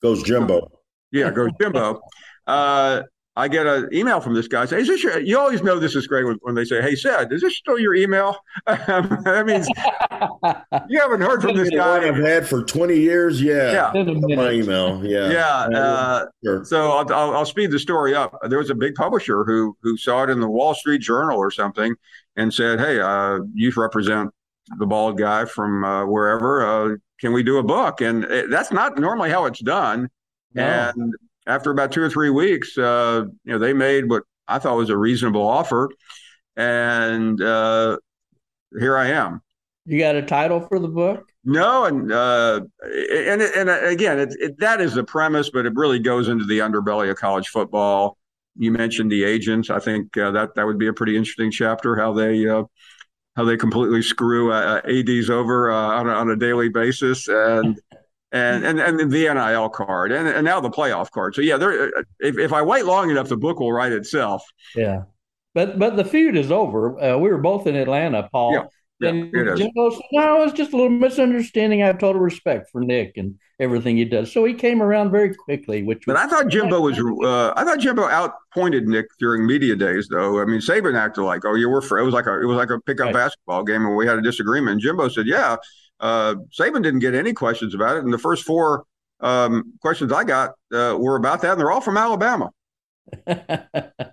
[0.02, 0.70] goes Jimbo.
[1.12, 2.00] Yeah, goes Jimbo.
[2.46, 3.02] Uh,
[3.38, 4.64] I get an email from this guy.
[4.64, 6.94] Say, is this your, you always know this is great when, when they say, "Hey,
[6.94, 8.34] Sid, is this still your email?"
[8.66, 9.68] that means
[10.88, 12.08] you haven't heard from this guy.
[12.08, 13.42] I've had for twenty years.
[13.42, 14.02] Yeah, yeah.
[14.02, 15.04] my email.
[15.04, 15.78] Yeah, yeah.
[15.78, 16.64] Uh, sure.
[16.64, 18.34] So I'll, I'll, I'll, speed the story up.
[18.48, 21.50] There was a big publisher who who saw it in the Wall Street Journal or
[21.50, 21.94] something
[22.36, 24.30] and said, "Hey, uh, you represent
[24.78, 26.98] the bald guy from uh, wherever.
[27.20, 30.08] Can we do a book?" And it, that's not normally how it's done.
[30.54, 30.62] No.
[30.62, 31.14] And
[31.46, 34.90] after about two or three weeks, uh, you know, they made what I thought was
[34.90, 35.90] a reasonable offer,
[36.56, 37.98] and uh,
[38.78, 39.42] here I am.
[39.84, 41.24] You got a title for the book?
[41.44, 46.00] No, and uh, and and again, it, it, that is the premise, but it really
[46.00, 48.18] goes into the underbelly of college football.
[48.56, 49.70] You mentioned the agents.
[49.70, 51.94] I think uh, that that would be a pretty interesting chapter.
[51.94, 52.64] How they uh,
[53.36, 57.78] how they completely screw uh, ads over uh, on a, on a daily basis, and
[58.32, 61.34] and and and the NIL card, and, and now the playoff card.
[61.34, 61.88] So yeah, there.
[62.18, 64.42] If, if I wait long enough, the book will write itself.
[64.74, 65.02] Yeah,
[65.54, 66.98] but but the feud is over.
[67.00, 68.52] Uh, we were both in Atlanta, Paul.
[68.54, 68.64] Yeah.
[68.98, 71.82] Yeah, and Jimbo said, "No, it's just a little misunderstanding.
[71.82, 75.34] I have total respect for Nick and everything he does." So he came around very
[75.34, 75.82] quickly.
[75.82, 80.08] Which, but I thought Jimbo was, uh, I thought Jimbo outpointed Nick during media days,
[80.10, 80.40] though.
[80.40, 82.56] I mean, Saban acted like, "Oh, you were," for, it was like a, it was
[82.56, 83.14] like a pickup right.
[83.14, 84.72] basketball game, and we had a disagreement.
[84.72, 85.56] And Jimbo said, "Yeah,
[86.00, 88.84] uh, Saban didn't get any questions about it, and the first four
[89.20, 92.50] um, questions I got uh, were about that, and they're all from Alabama.
[93.26, 94.12] that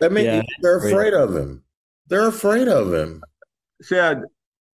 [0.00, 1.64] means yeah, they're afraid of him.
[2.08, 3.22] They're afraid of him.
[3.82, 4.22] Said,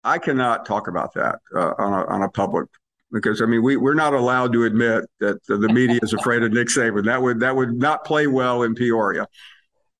[0.04, 2.68] I cannot talk about that uh, on a on a public
[3.10, 6.42] because I mean we we're not allowed to admit that the, the media is afraid
[6.42, 7.04] of Nick Saban.
[7.04, 9.26] That would that would not play well in Peoria.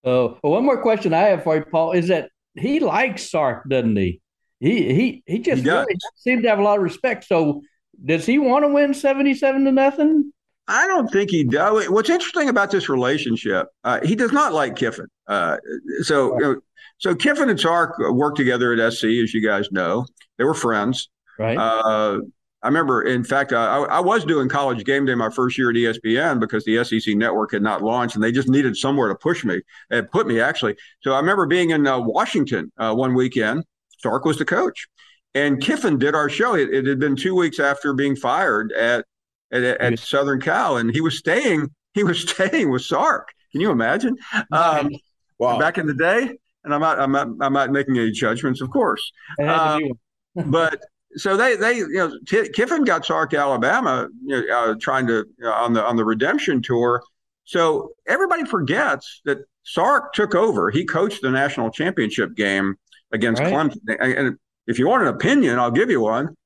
[0.04, 3.68] Oh, well, one more question I have for you, Paul, is that he likes Sark,
[3.68, 4.20] doesn't he?
[4.60, 7.24] He he he just he really seemed to have a lot of respect.
[7.24, 7.62] So
[8.04, 10.32] does he want to win seventy-seven to nothing?
[10.68, 11.88] I don't think he does.
[11.90, 15.08] What's interesting about this relationship, uh, he does not like Kiffin.
[15.26, 15.56] Uh,
[16.02, 16.60] so, you know,
[17.02, 20.06] so Kiffin and Sark worked together at SC, as you guys know.
[20.38, 21.08] They were friends.
[21.36, 21.58] Right.
[21.58, 22.20] Uh,
[22.62, 25.74] I remember, in fact, I, I, was doing college game day my first year at
[25.74, 29.44] ESPN because the SEC network had not launched and they just needed somewhere to push
[29.44, 30.76] me and put me actually.
[31.00, 33.64] So I remember being in uh, Washington uh, one weekend
[33.98, 34.86] Sark was the coach.
[35.34, 36.54] And Kiffin did our show.
[36.54, 39.06] It, it had been two weeks after being fired at,
[39.50, 41.68] at, at Southern Cal, and he was staying.
[41.94, 43.28] He was staying with Sark.
[43.50, 44.16] Can you imagine?
[44.52, 44.90] Um,
[45.38, 45.58] wow.
[45.58, 48.70] Back in the day, and I'm not, I'm not, I'm not making any judgments, of
[48.70, 49.12] course.
[49.40, 49.82] Um,
[50.46, 50.80] but
[51.16, 55.24] so they, they, you know, T- Kiffin got Sark Alabama, you know, uh, trying to
[55.38, 57.02] you know, on the on the redemption tour.
[57.44, 60.70] So everybody forgets that Sark took over.
[60.70, 62.76] He coached the national championship game
[63.12, 63.52] against right.
[63.52, 63.78] Clemson.
[64.00, 66.36] And if you want an opinion, I'll give you one.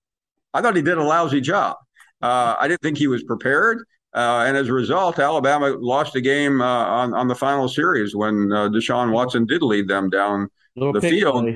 [0.52, 1.76] I thought he did a lousy job.
[2.22, 3.84] Uh, I didn't think he was prepared.
[4.16, 8.16] Uh, and as a result, Alabama lost the game uh, on, on the final series
[8.16, 11.46] when uh, Deshaun Watson did lead them down the field.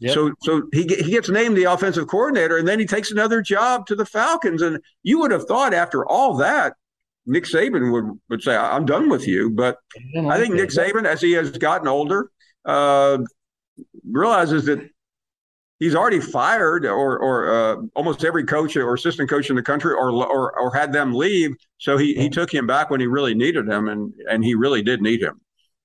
[0.00, 0.14] Yep.
[0.14, 3.86] So, so he he gets named the offensive coordinator, and then he takes another job
[3.86, 4.60] to the Falcons.
[4.60, 6.74] And you would have thought after all that,
[7.24, 9.78] Nick Saban would would say, "I'm done with you." But
[10.16, 12.30] I, I think Nick Saban, as he has gotten older,
[12.64, 13.18] uh,
[14.10, 14.80] realizes that
[15.82, 19.92] he's already fired or or uh, almost every coach or assistant coach in the country
[19.92, 21.56] or or or had them leave.
[21.78, 24.82] So he he took him back when he really needed him, and and he really
[24.82, 25.40] did need him.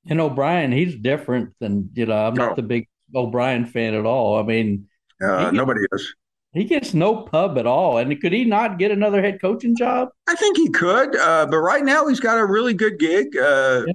[0.10, 2.28] And O'Brien, he's different than you know.
[2.28, 4.40] I'm not the big O'Brien fan at all.
[4.40, 4.88] I mean,
[5.22, 6.14] uh, nobody is.
[6.54, 7.98] He gets no pub at all.
[7.98, 10.10] And could he not get another head coaching job?
[10.28, 13.38] I think he could, uh, but right now he's got a really good gig.
[13.38, 13.94] Uh, yeah.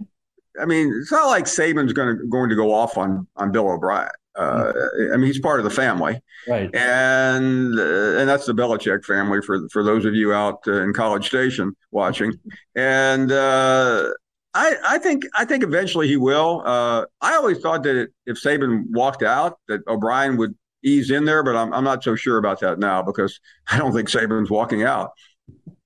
[0.61, 3.69] I mean, it's not like Saban's going to going to go off on on Bill
[3.71, 4.11] O'Brien.
[4.35, 4.73] Uh,
[5.13, 6.75] I mean, he's part of the family, right?
[6.75, 10.93] And uh, and that's the Belichick family for for those of you out uh, in
[10.95, 12.33] College Station watching.
[12.75, 14.11] And uh,
[14.55, 16.63] I I think I think eventually he will.
[16.65, 21.43] Uh, I always thought that if Saban walked out, that O'Brien would ease in there,
[21.43, 23.39] but I'm I'm not so sure about that now because
[23.71, 25.11] I don't think Saban's walking out.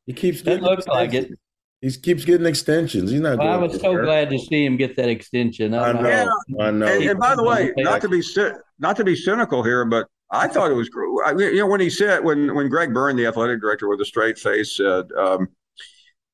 [0.06, 1.32] He keeps it looks like it.
[1.80, 3.10] He keeps getting extensions.
[3.10, 3.38] He's not.
[3.38, 4.04] Well, I was so there.
[4.04, 5.74] glad to see him get that extension.
[5.74, 6.08] I, I know.
[6.08, 6.26] Yeah.
[6.60, 6.86] I know.
[6.86, 8.22] And, and, by the way, not to be
[8.78, 10.88] not to be cynical here, but I thought it was
[11.38, 14.38] you know when he said when when Greg Byrne, the athletic director, with a straight
[14.38, 15.12] face said.
[15.12, 15.48] Um,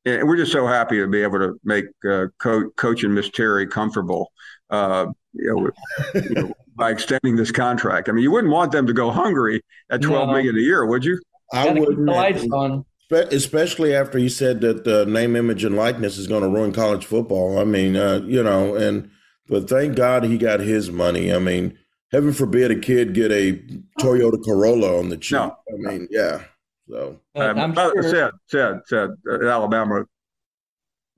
[0.04, 3.30] and we're just so happy to be able to make uh, co- coach and Miss
[3.30, 4.32] Terry comfortable.
[4.68, 8.08] Uh, you know, you know, by extending this contract.
[8.08, 10.34] I mean, you wouldn't want them to go hungry at twelve no.
[10.34, 11.20] million a year, would you?
[11.52, 12.06] I wouldn't.
[12.06, 12.84] The lights on.
[13.12, 17.04] Especially after he said that the name, image, and likeness is going to ruin college
[17.04, 17.58] football.
[17.58, 19.10] I mean, uh, you know, and
[19.48, 21.32] but thank God he got his money.
[21.32, 21.78] I mean,
[22.10, 23.60] heaven forbid a kid get a
[24.00, 25.38] Toyota Corolla on the cheap.
[25.38, 25.56] No.
[25.68, 26.42] I mean, yeah.
[26.88, 28.02] So um, I'm sure.
[28.02, 30.04] said said said uh, Alabama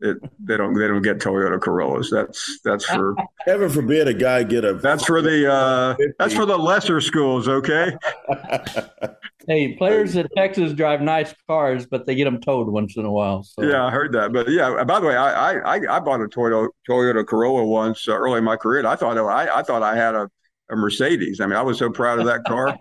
[0.04, 2.10] it, they don't they don't get Toyota Corollas.
[2.10, 4.74] That's that's for heaven forbid a guy get a.
[4.74, 7.48] That's for the uh, that's for the lesser schools.
[7.48, 7.92] Okay.
[9.48, 13.10] hey, players in Texas drive nice cars, but they get them towed once in a
[13.10, 13.42] while.
[13.42, 13.62] So.
[13.62, 14.32] Yeah, I heard that.
[14.32, 18.12] But yeah, by the way, I I I bought a Toyota Toyota Corolla once uh,
[18.12, 18.86] early in my career.
[18.86, 20.28] I thought I I thought I had a,
[20.70, 21.40] a Mercedes.
[21.40, 22.76] I mean, I was so proud of that car.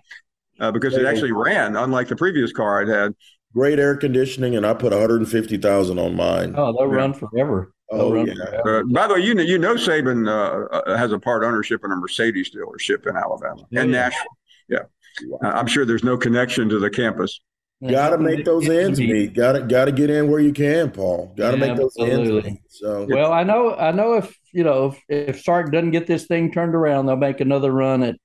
[0.59, 3.15] Uh, because it actually ran, unlike the previous car I'd had
[3.53, 6.53] great air conditioning, and I put 150,000 on mine.
[6.57, 6.95] Oh, they'll yeah.
[6.95, 7.73] run forever.
[7.91, 8.33] They'll oh run yeah.
[8.33, 8.79] Forever.
[8.79, 11.81] Uh, by the way, you know, you know, Saban uh, uh, has a part ownership
[11.83, 14.37] in a Mercedes dealership in Alabama and Nashville.
[14.69, 14.83] Yeah,
[15.25, 15.51] wow.
[15.51, 17.41] I'm sure there's no connection to the campus.
[17.85, 19.33] Got to make those ends meet.
[19.33, 21.33] Got to got to get in where you can, Paul.
[21.35, 22.35] Got to yeah, make those absolutely.
[22.35, 22.61] ends meet.
[22.69, 26.25] So well, I know I know if you know if, if Sark doesn't get this
[26.25, 28.15] thing turned around, they'll make another run at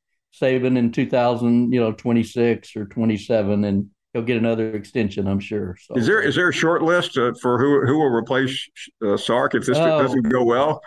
[0.40, 5.76] Saban in 2000, you know, 26 or 27, and he'll get another extension, I'm sure.
[5.80, 5.94] So.
[5.96, 8.68] Is there is there a short list uh, for who who will replace
[9.06, 10.02] uh, Sark if this oh.
[10.02, 10.80] doesn't go well?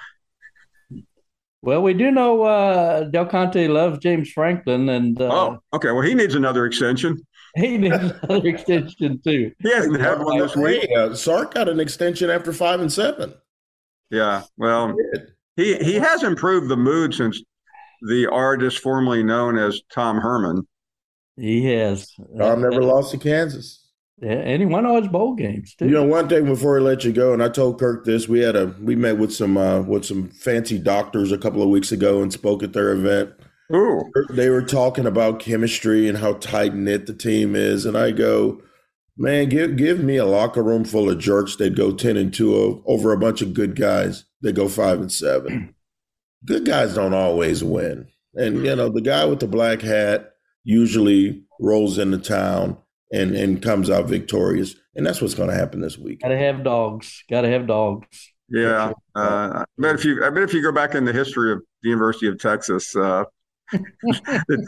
[1.64, 5.92] Well, we do know uh, Del Conte loves James Franklin, and uh, oh, okay.
[5.92, 7.20] Well, he needs another extension.
[7.54, 9.52] He needs another extension too.
[9.60, 10.90] He hasn't had one this week.
[10.96, 13.34] Uh, Sark got an extension after five and seven.
[14.10, 14.96] Yeah, well,
[15.58, 17.44] he he has improved the mood since
[18.04, 20.66] the artist formerly known as Tom Herman
[21.42, 22.14] he has.
[22.38, 23.80] Tom never lost to Kansas.
[24.22, 25.86] Yeah, and he won all his bowl games too.
[25.86, 28.40] You know, one thing before I let you go, and I told Kirk this, we
[28.40, 31.92] had a we met with some uh, with some fancy doctors a couple of weeks
[31.92, 33.32] ago and spoke at their event.
[33.74, 34.04] Ooh.
[34.30, 38.62] They were talking about chemistry and how tight knit the team is, and I go,
[39.18, 42.84] man, give give me a locker room full of jerks that go ten and two
[42.86, 45.74] over a bunch of good guys that go five and seven.
[46.46, 50.31] good guys don't always win, and you know the guy with the black hat
[50.64, 52.78] usually rolls into town
[53.12, 54.76] and and comes out victorious.
[54.96, 56.22] And that's what's going to happen this week.
[56.22, 57.24] Got to have dogs.
[57.30, 58.08] Got to have dogs.
[58.50, 61.54] Yeah, uh, I bet if you I bet if you go back in the history
[61.54, 63.24] of the University of Texas, uh,
[63.72, 64.60] if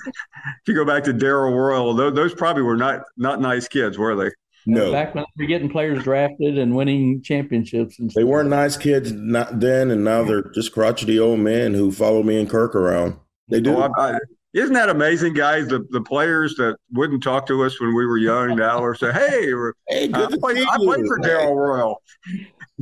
[0.65, 4.15] you go back to Darrell Royal, those, those, probably were not not nice kids, were
[4.15, 4.31] they?
[4.65, 4.93] No.
[4.93, 9.11] Back when they were getting players drafted and winning championships, and they weren't nice kids
[9.11, 13.17] not then, and now they're just crotchety old men who follow me and Kirk around.
[13.49, 13.75] They do.
[13.75, 14.19] Oh, I, I,
[14.53, 15.67] isn't that amazing, guys?
[15.67, 19.11] The the players that wouldn't talk to us when we were young now are say,
[19.11, 19.51] "Hey,
[19.87, 22.01] hey good I, played, I played for Darrell Royal."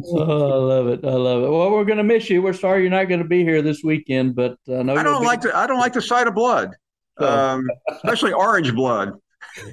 [0.06, 1.06] oh, I love it.
[1.06, 1.50] I love it.
[1.50, 2.42] Well, we're going to miss you.
[2.42, 5.24] We're sorry you're not going to be here this weekend, but I know I don't
[5.24, 5.56] like to.
[5.56, 6.76] I don't like the sight of blood,
[7.18, 9.14] um, especially orange blood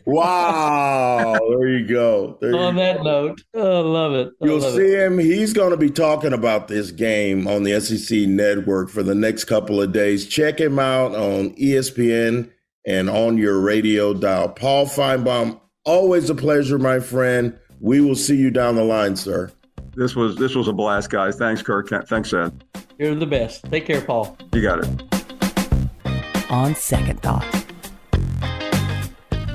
[0.05, 1.37] wow.
[1.49, 2.39] There you go.
[2.41, 3.03] There on you that go.
[3.03, 4.33] note, I love it.
[4.43, 5.07] I You'll love see it.
[5.07, 5.19] him.
[5.19, 9.45] He's going to be talking about this game on the SEC network for the next
[9.45, 10.27] couple of days.
[10.27, 12.51] Check him out on ESPN
[12.87, 14.49] and on your radio dial.
[14.49, 17.59] Paul Finebaum, always a pleasure, my friend.
[17.81, 19.53] We will see you down the line, sir.
[19.95, 21.37] This was this was a blast, guys.
[21.37, 21.89] Thanks, Kirk.
[22.09, 22.65] Thanks, Ed.
[22.99, 23.65] You're the best.
[23.71, 24.37] Take care, Paul.
[24.53, 26.51] You got it.
[26.51, 27.45] On second thought.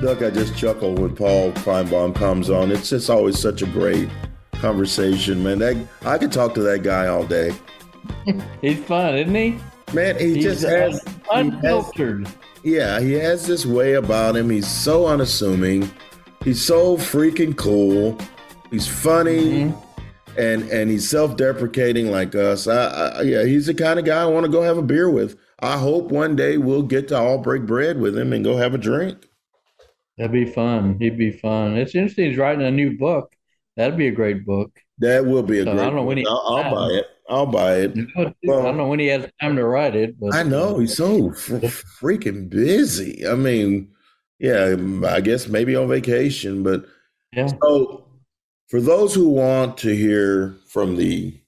[0.04, 2.70] Doug, I just chuckle when Paul Finebaum comes on.
[2.70, 4.06] It's just always such a great
[4.52, 5.60] conversation, man.
[5.60, 7.54] That I could talk to that guy all day.
[8.60, 9.58] He's fun, isn't he?
[9.94, 12.28] Man, he He's just has unfiltered.
[12.62, 14.50] He has, yeah, he has this way about him.
[14.50, 15.90] He's so unassuming.
[16.42, 18.18] He's so freaking cool.
[18.70, 19.64] He's funny.
[19.64, 19.80] Mm-hmm
[20.36, 22.66] and and he's self-deprecating like us.
[22.66, 25.08] I, I, yeah, he's the kind of guy I want to go have a beer
[25.08, 25.38] with.
[25.60, 28.74] I hope one day we'll get to all break bread with him and go have
[28.74, 29.28] a drink.
[30.16, 30.96] That'd be fun.
[30.98, 31.76] He'd be fun.
[31.76, 32.30] It's interesting.
[32.30, 33.34] He's writing a new book.
[33.76, 34.70] That'd be a great book.
[34.98, 35.82] That will be a so great.
[35.82, 36.08] I don't know book.
[36.08, 36.26] when he.
[36.26, 37.06] I'll, I'll buy it.
[37.28, 37.96] I'll buy it.
[38.44, 40.18] Well, I don't know when he has time to write it.
[40.20, 43.26] But I know he's so freaking busy.
[43.26, 43.90] I mean,
[44.38, 46.84] yeah, I guess maybe on vacation, but
[47.32, 47.48] yeah.
[47.62, 48.06] So,
[48.68, 51.40] for those who want to hear from the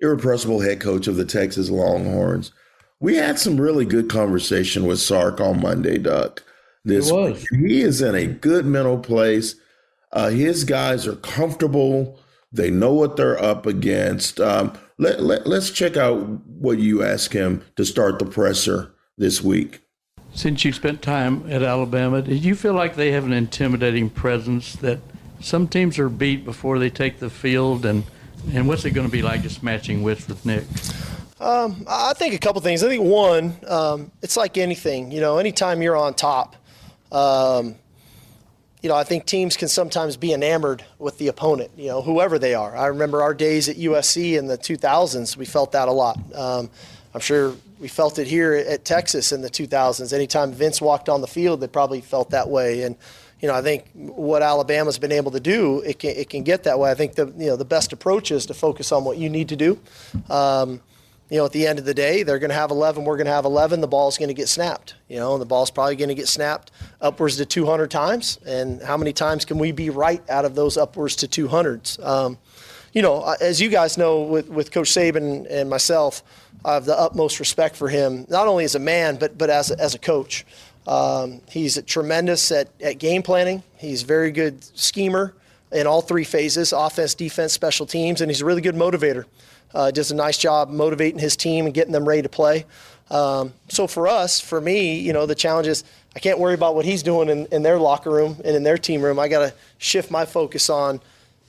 [0.00, 2.52] irrepressible head coach of the Texas Longhorns,
[3.00, 6.42] we had some really good conversation with Sark on Monday, Duck.
[6.86, 7.44] This week.
[7.50, 9.56] he is in a good mental place.
[10.12, 12.20] Uh, his guys are comfortable.
[12.52, 14.40] They know what they're up against.
[14.40, 19.42] Um, let, let, let's check out what you asked him to start the presser this
[19.42, 19.80] week.
[20.32, 24.74] Since you spent time at Alabama, did you feel like they have an intimidating presence
[24.76, 25.00] that
[25.40, 27.84] some teams are beat before they take the field?
[27.84, 28.04] And,
[28.52, 30.64] and what's it going to be like just matching wits with Nick?
[31.40, 32.84] Um, I think a couple things.
[32.84, 35.10] I think one, um, it's like anything.
[35.10, 36.54] You know, anytime you're on top,
[37.12, 37.76] um,
[38.82, 41.70] you know, I think teams can sometimes be enamored with the opponent.
[41.76, 42.76] You know, whoever they are.
[42.76, 45.36] I remember our days at USC in the 2000s.
[45.36, 46.18] We felt that a lot.
[46.34, 46.70] Um,
[47.14, 50.12] I'm sure we felt it here at Texas in the 2000s.
[50.12, 52.82] Anytime Vince walked on the field, they probably felt that way.
[52.82, 52.96] And
[53.40, 56.64] you know, I think what Alabama's been able to do, it can it can get
[56.64, 56.90] that way.
[56.90, 59.48] I think the you know the best approach is to focus on what you need
[59.50, 59.78] to do.
[60.30, 60.80] Um,
[61.28, 63.26] you know, at the end of the day, they're going to have 11, we're going
[63.26, 65.96] to have 11, the ball's going to get snapped, you know, and the ball's probably
[65.96, 68.38] going to get snapped upwards to 200 times.
[68.46, 72.04] And how many times can we be right out of those upwards to 200s?
[72.04, 72.38] Um,
[72.92, 76.22] you know, as you guys know, with, with Coach Saban and myself,
[76.64, 79.70] I have the utmost respect for him, not only as a man, but, but as,
[79.70, 80.46] a, as a coach.
[80.86, 83.64] Um, he's tremendous at, at game planning.
[83.76, 85.34] He's a very good schemer
[85.72, 89.24] in all three phases offense, defense, special teams, and he's a really good motivator.
[89.76, 92.64] Uh, does a nice job motivating his team and getting them ready to play.
[93.10, 95.84] Um, so for us, for me, you know, the challenge is
[96.14, 98.78] I can't worry about what he's doing in, in their locker room and in their
[98.78, 99.18] team room.
[99.18, 100.98] I got to shift my focus on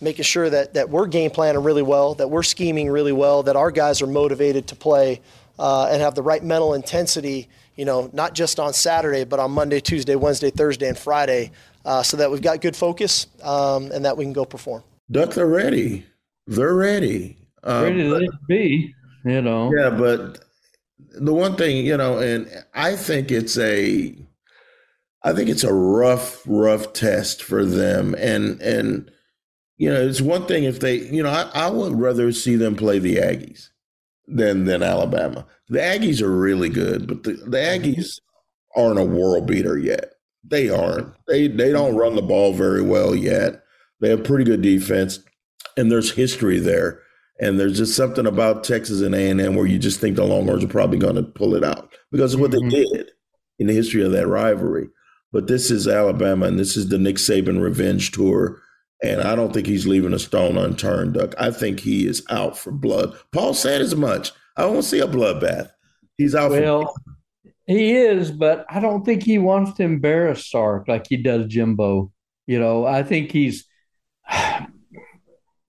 [0.01, 3.55] making sure that, that we're game planning really well, that we're scheming really well, that
[3.55, 5.21] our guys are motivated to play
[5.57, 9.51] uh, and have the right mental intensity, you know, not just on Saturday, but on
[9.51, 11.51] Monday, Tuesday, Wednesday, Thursday, and Friday,
[11.85, 14.83] uh, so that we've got good focus um, and that we can go perform.
[15.09, 16.05] Duck, they're ready.
[16.45, 17.37] They're ready.
[17.67, 19.71] Um, ready to be, you know.
[19.77, 20.39] Yeah, but
[20.97, 24.15] the one thing, you know, and I think it's a,
[25.23, 28.15] I think it's a rough, rough test for them.
[28.15, 29.11] And and
[29.77, 32.75] you know, it's one thing if they, you know, I, I would rather see them
[32.75, 33.69] play the Aggies
[34.27, 35.45] than than Alabama.
[35.69, 38.21] The Aggies are really good, but the, the Aggies
[38.75, 40.13] aren't a world beater yet.
[40.43, 41.13] They aren't.
[41.27, 43.63] They they don't run the ball very well yet.
[43.99, 45.19] They have pretty good defense,
[45.75, 47.01] and there's history there.
[47.39, 50.69] And there's just something about Texas and A&M where you just think the Longhorns are
[50.69, 52.69] probably going to pull it out because of what mm-hmm.
[52.69, 53.11] they did
[53.59, 54.89] in the history of that rivalry.
[55.31, 58.61] But this is Alabama, and this is the Nick Saban revenge tour.
[59.03, 61.35] And I don't think he's leaving a stone unturned, Duck.
[61.37, 63.15] I think he is out for blood.
[63.31, 64.31] Paul said as much.
[64.55, 65.69] I don't see a bloodbath.
[66.17, 66.95] He's out well,
[67.67, 72.11] he is, but I don't think he wants to embarrass Sark like he does Jimbo.
[72.47, 73.65] You know, I think he's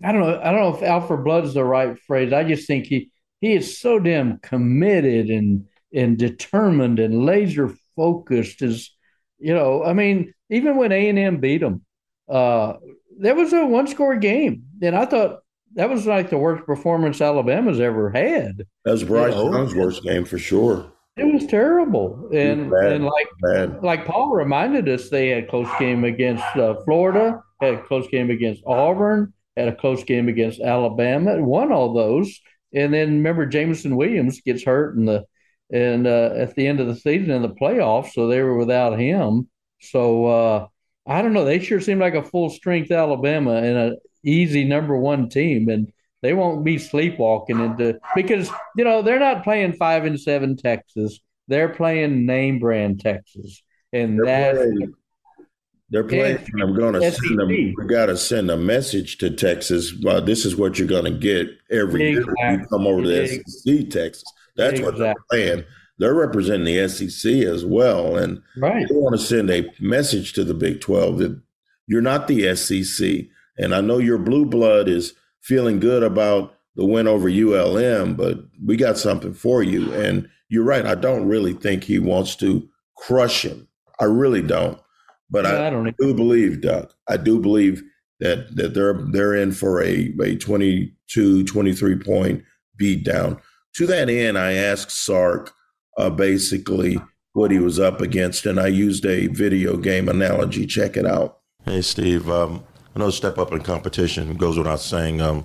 [0.03, 0.41] I don't know.
[0.41, 2.33] I don't know if blood is the right phrase.
[2.33, 8.63] I just think he he is so damn committed and and determined and laser focused.
[8.63, 8.95] Is
[9.39, 11.85] you know, I mean, even when A and M beat him,
[12.29, 12.75] uh,
[13.19, 15.41] there was a one score game, and I thought
[15.75, 18.65] that was like the worst performance Alabama's ever had.
[18.85, 19.53] That was Bryce you know?
[19.53, 20.93] Young's worst game for sure.
[21.17, 23.83] It was terrible, and and like bad.
[23.83, 28.31] like Paul reminded us, they had close game against uh, Florida, had a close game
[28.31, 32.41] against Auburn had a close game against Alabama, won all those,
[32.73, 35.25] and then remember Jameson Williams gets hurt in the
[35.71, 38.99] and uh, at the end of the season in the playoffs, so they were without
[38.99, 39.49] him.
[39.81, 40.67] So uh,
[41.07, 41.45] I don't know.
[41.45, 45.93] They sure seem like a full strength Alabama and an easy number one team, and
[46.23, 51.21] they won't be sleepwalking into because you know they're not playing five and seven Texas.
[51.49, 54.95] They're playing name brand Texas, and they're that's playing,
[55.91, 56.39] they're playing.
[56.61, 57.49] I'm going to send them.
[57.49, 59.95] We got to send a message to Texas.
[60.03, 62.35] Well, this is what you're going to get every exactly.
[62.39, 62.61] year.
[62.61, 64.25] You come over to SEC, Texas.
[64.57, 64.85] That's exactly.
[64.85, 65.65] what they're playing.
[65.99, 68.87] They're representing the SEC as well, and right.
[68.89, 71.41] they want to send a message to the Big 12 that
[71.89, 73.27] you're not the SEC.
[73.57, 78.39] And I know your blue blood is feeling good about the win over ULM, but
[78.65, 79.93] we got something for you.
[79.95, 80.87] And you're right.
[80.87, 83.67] I don't really think he wants to crush him.
[83.99, 84.79] I really don't.
[85.31, 87.83] But I, I, don't do believe, Doug, I do believe
[88.21, 92.45] that that they're they're in for a, a 22, 23 point
[92.77, 93.41] beat down.
[93.75, 95.53] To that end, I asked Sark
[95.99, 96.99] uh, basically
[97.35, 100.67] what he was up against, and I used a video game analogy.
[100.67, 101.41] Check it out.
[101.65, 102.29] Hey, Steve.
[102.31, 102.65] Um,
[102.97, 105.21] I know step up in competition goes without saying.
[105.21, 105.45] Um,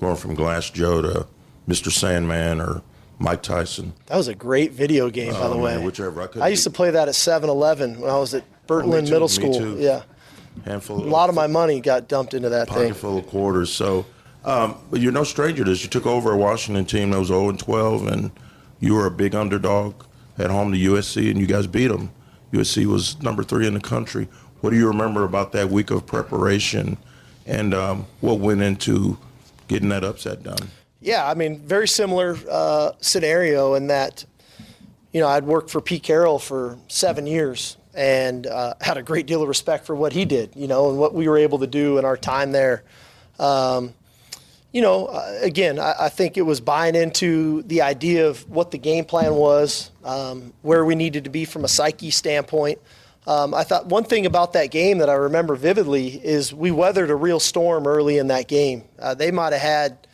[0.00, 1.26] going from Glass Joe to
[1.68, 1.92] Mr.
[1.92, 2.82] Sandman or
[3.18, 3.92] Mike Tyson.
[4.06, 5.76] That was a great video game, by the Oh, way.
[5.76, 6.22] man, whichever.
[6.22, 9.02] I, could I used to play that at 7-Eleven when I was at Oh, too,
[9.10, 9.54] Middle School.
[9.54, 9.76] too.
[9.78, 10.02] Yeah,
[10.64, 11.02] handful.
[11.02, 12.94] a lot of my money got dumped into that pocket thing.
[12.94, 13.72] full of quarters.
[13.72, 14.06] So,
[14.44, 15.82] um, but you're no stranger to this.
[15.82, 18.30] You took over a Washington team that was 0 and 12, and
[18.78, 19.94] you were a big underdog
[20.38, 22.10] at home to USC, and you guys beat them.
[22.52, 24.28] USC was number three in the country.
[24.60, 26.96] What do you remember about that week of preparation,
[27.46, 29.18] and um, what went into
[29.68, 30.68] getting that upset done?
[31.00, 34.24] Yeah, I mean, very similar uh, scenario in that,
[35.12, 39.26] you know, I'd worked for Pete Carroll for seven years and uh, had a great
[39.26, 41.66] deal of respect for what he did, you know, and what we were able to
[41.66, 42.82] do in our time there.
[43.38, 43.94] Um,
[44.72, 48.70] you know, uh, again, I, I think it was buying into the idea of what
[48.70, 52.78] the game plan was, um, where we needed to be from a psyche standpoint.
[53.26, 57.10] Um, I thought one thing about that game that I remember vividly is we weathered
[57.10, 58.84] a real storm early in that game.
[58.98, 60.06] Uh, they might have had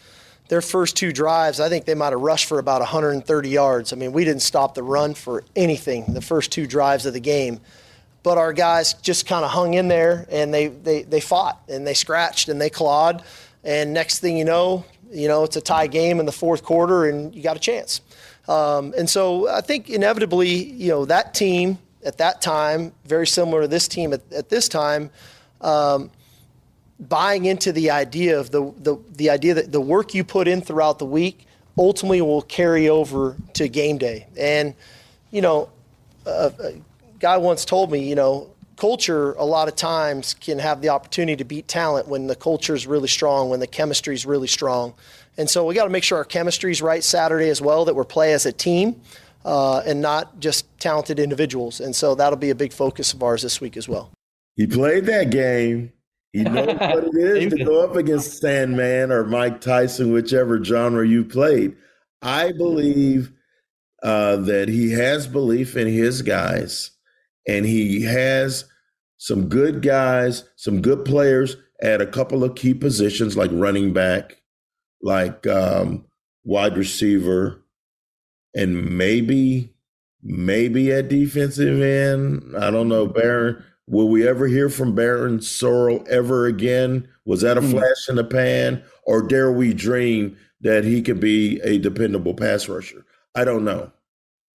[0.48, 3.92] their first two drives, I think they might have rushed for about 130 yards.
[3.92, 7.20] I mean, we didn't stop the run for anything the first two drives of the
[7.20, 7.60] game.
[8.22, 11.86] But our guys just kind of hung in there and they, they, they fought and
[11.86, 13.22] they scratched and they clawed.
[13.62, 17.06] And next thing you know, you know, it's a tie game in the fourth quarter
[17.06, 18.00] and you got a chance.
[18.48, 23.62] Um, and so I think inevitably, you know, that team at that time, very similar
[23.62, 25.10] to this team at, at this time,
[25.60, 26.10] um,
[26.98, 30.60] buying into the idea of the, the, the idea that the work you put in
[30.60, 31.46] throughout the week
[31.78, 34.26] ultimately will carry over to game day.
[34.38, 34.74] And,
[35.30, 35.68] you know,
[36.24, 36.72] a, a
[37.18, 41.36] guy once told me, you know, culture a lot of times can have the opportunity
[41.36, 44.94] to beat talent when the culture is really strong, when the chemistry is really strong.
[45.38, 47.94] And so we got to make sure our chemistry is right Saturday as well, that
[47.94, 49.00] we're play as a team
[49.44, 51.80] uh, and not just talented individuals.
[51.80, 54.12] And so that'll be a big focus of ours this week as well.
[54.56, 55.92] He played that game.
[56.32, 61.06] He knows what it is to go up against Sandman or Mike Tyson, whichever genre
[61.06, 61.74] you played.
[62.20, 63.32] I believe
[64.02, 66.90] uh, that he has belief in his guys,
[67.48, 68.66] and he has
[69.18, 74.42] some good guys, some good players at a couple of key positions like running back,
[75.02, 76.04] like um,
[76.44, 77.64] wide receiver,
[78.54, 79.74] and maybe,
[80.22, 82.56] maybe at defensive end.
[82.56, 83.62] I don't know, Barryn.
[83.88, 87.08] Will we ever hear from Barryn Sorrell ever again?
[87.24, 87.70] Was that a hmm.
[87.70, 92.68] flash in the pan, or dare we dream that he could be a dependable pass
[92.68, 93.04] rusher?
[93.34, 93.92] I don't know.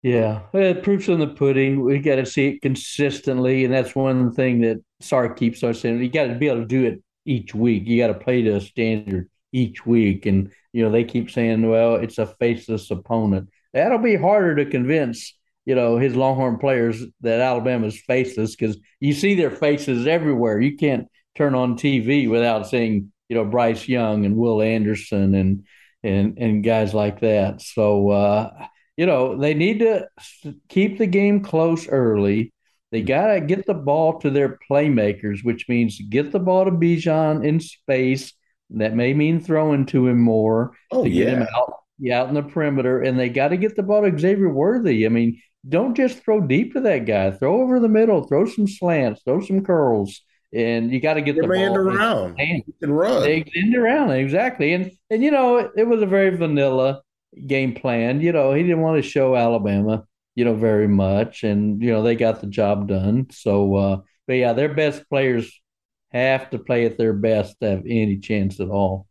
[0.01, 1.83] Yeah, well, proof's in the pudding.
[1.83, 6.01] We got to see it consistently, and that's one thing that Sark keeps us saying.
[6.01, 7.83] You got to be able to do it each week.
[7.85, 11.69] You got to play to a standard each week, and you know they keep saying,
[11.69, 17.03] "Well, it's a faceless opponent." That'll be harder to convince you know his Longhorn players
[17.21, 20.59] that Alabama's faceless because you see their faces everywhere.
[20.59, 25.65] You can't turn on TV without seeing you know Bryce Young and Will Anderson and
[26.03, 27.61] and and guys like that.
[27.61, 28.09] So.
[28.09, 30.07] uh you know, they need to
[30.69, 32.53] keep the game close early.
[32.91, 36.71] They got to get the ball to their playmakers, which means get the ball to
[36.71, 38.33] Bijan in space.
[38.71, 41.73] That may mean throwing to him more Oh, to get him out,
[42.11, 43.01] out in the perimeter.
[43.01, 45.05] And they got to get the ball to Xavier Worthy.
[45.05, 47.31] I mean, don't just throw deep to that guy.
[47.31, 48.23] Throw over the middle.
[48.23, 49.21] Throw some slants.
[49.23, 50.21] Throw some curls.
[50.53, 51.77] And you got to get the ball.
[51.77, 52.37] around.
[52.37, 53.23] Can run.
[53.23, 57.03] They end around exactly, and and you know it, it was a very vanilla
[57.47, 58.19] game plan.
[58.19, 60.03] You know he didn't want to show Alabama,
[60.35, 63.27] you know, very much, and you know they got the job done.
[63.31, 63.97] So, uh,
[64.27, 65.57] but yeah, their best players
[66.11, 69.07] have to play at their best to have any chance at all.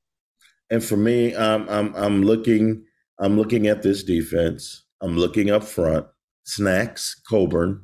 [0.70, 2.84] And for me, I'm I'm I'm looking
[3.18, 4.84] I'm looking at this defense.
[5.00, 6.06] I'm looking up front.
[6.44, 7.82] Snacks, Coburn,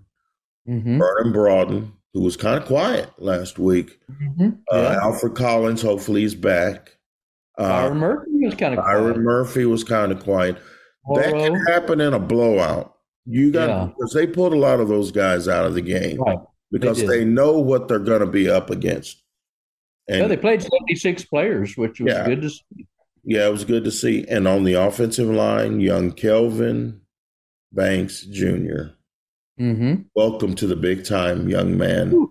[0.68, 0.98] Mm-hmm.
[0.98, 4.00] Vernon Broughton, who was kind of quiet last week.
[4.10, 4.48] Mm-hmm.
[4.72, 4.98] Uh, Yeah.
[5.00, 6.96] Alfred Collins, hopefully he's back.
[7.56, 10.56] Uh, Byron Murphy was kind of Byron Murphy was kind of quiet.
[11.14, 12.94] That can happen in a blowout.
[13.26, 13.86] You got Yeah.
[13.96, 16.38] because they pulled a lot of those guys out of the game Right.
[16.72, 17.08] because did.
[17.10, 19.22] they, know what they're going to be up against.
[20.08, 22.26] And Yeah, they played 76 players, which was Yeah.
[22.26, 22.86] good to see.
[23.24, 24.24] Yeah, it was good to see.
[24.28, 27.02] And on the offensive line, young Kelvin
[27.76, 28.94] Banks Jr.
[29.60, 30.02] Mm-hmm.
[30.14, 32.10] Welcome to the big time, young man.
[32.10, 32.26] Boy,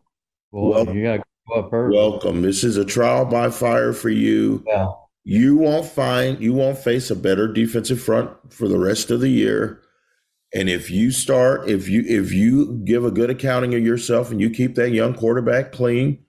[0.51, 1.95] Well- you got to go up early.
[1.95, 2.41] Welcome.
[2.41, 4.63] This is a trial by fire for you.
[4.67, 4.87] yeah.
[5.27, 9.29] You won't find you won't face a better defensive front for the rest of the
[9.29, 9.81] year.
[10.53, 14.39] And if you start, if you if you give a good accounting of yourself and
[14.39, 16.23] you keep that young quarterback clean,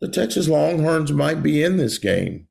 [0.00, 2.48] the Texas Longhorns might be in this game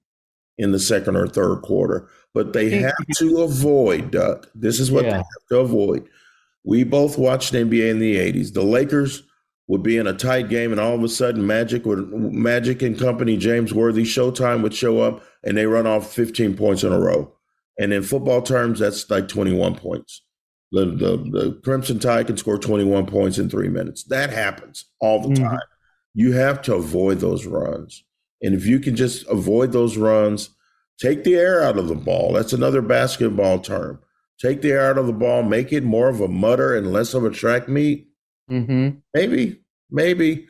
[0.60, 2.07] in the second or third quarter.
[2.36, 4.47] But they have to avoid, Duck.
[4.53, 6.07] This is what they have to avoid.
[6.64, 8.53] We both watched NBA in the 80s.
[8.53, 9.24] The Lakers
[9.68, 12.99] would be in a tight game, and all of a sudden, Magic would Magic and
[12.99, 16.99] company, James Worthy, Showtime would show up, and they run off 15 points in a
[16.99, 17.34] row.
[17.80, 20.22] And in football terms, that's like 21 points.
[20.72, 24.03] The, the, the Crimson Tide can score 21 points in three minutes.
[24.03, 25.45] That happens all the mm-hmm.
[25.45, 25.60] time.
[26.14, 28.03] You have to avoid those runs.
[28.42, 30.50] And if you can just avoid those runs,
[31.00, 32.34] take the air out of the ball.
[32.34, 34.00] That's another basketball term.
[34.40, 37.14] Take the air out of the ball, make it more of a mutter and less
[37.14, 38.08] of a track meet.
[38.50, 39.00] Mm-hmm.
[39.14, 39.62] Maybe,
[39.92, 40.48] maybe.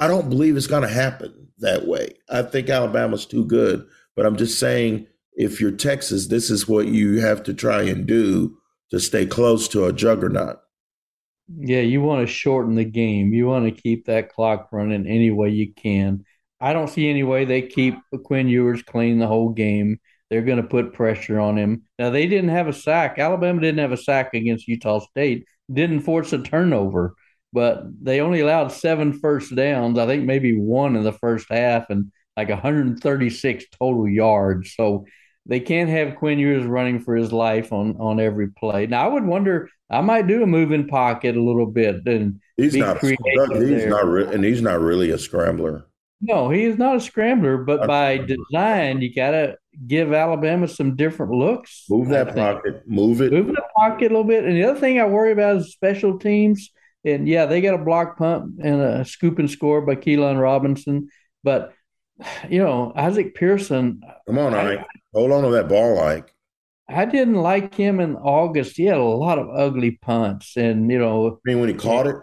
[0.00, 2.14] I don't believe it's going to happen that way.
[2.30, 6.86] I think Alabama's too good, but I'm just saying if you're Texas, this is what
[6.86, 8.56] you have to try and do
[8.90, 10.60] to stay close to a juggernaut.
[11.56, 13.32] Yeah, you want to shorten the game.
[13.32, 16.24] You want to keep that clock running any way you can.
[16.60, 17.94] I don't see any way they keep
[18.24, 20.00] Quinn Ewers clean the whole game.
[20.30, 21.84] They're going to put pressure on him.
[21.98, 23.18] Now they didn't have a sack.
[23.18, 25.46] Alabama didn't have a sack against Utah State.
[25.72, 27.14] Didn't force a turnover,
[27.52, 29.98] but they only allowed seven first downs.
[29.98, 34.74] I think maybe one in the first half and like 136 total yards.
[34.74, 35.06] So
[35.46, 38.86] they can't have Quinn Ewers running for his life on on every play.
[38.86, 39.70] Now I would wonder.
[39.90, 42.98] I might do a moving pocket a little bit and he's not.
[43.00, 43.88] He's there.
[43.88, 45.87] not, re- and he's not really a scrambler.
[46.20, 49.56] No, he is not a scrambler, but by design, you got to
[49.86, 51.84] give Alabama some different looks.
[51.88, 54.44] Move that pocket, move it, move the pocket a little bit.
[54.44, 56.70] And the other thing I worry about is special teams.
[57.04, 61.08] And yeah, they got a block punt and a scoop and score by Keilan Robinson,
[61.44, 61.72] but
[62.48, 64.02] you know Isaac Pearson.
[64.26, 64.84] Come on, Ike.
[65.14, 66.34] Hold on to that ball, Ike.
[66.88, 68.76] I didn't like him in August.
[68.76, 71.28] He had a lot of ugly punts, and you know.
[71.28, 72.16] I mean, when he caught it.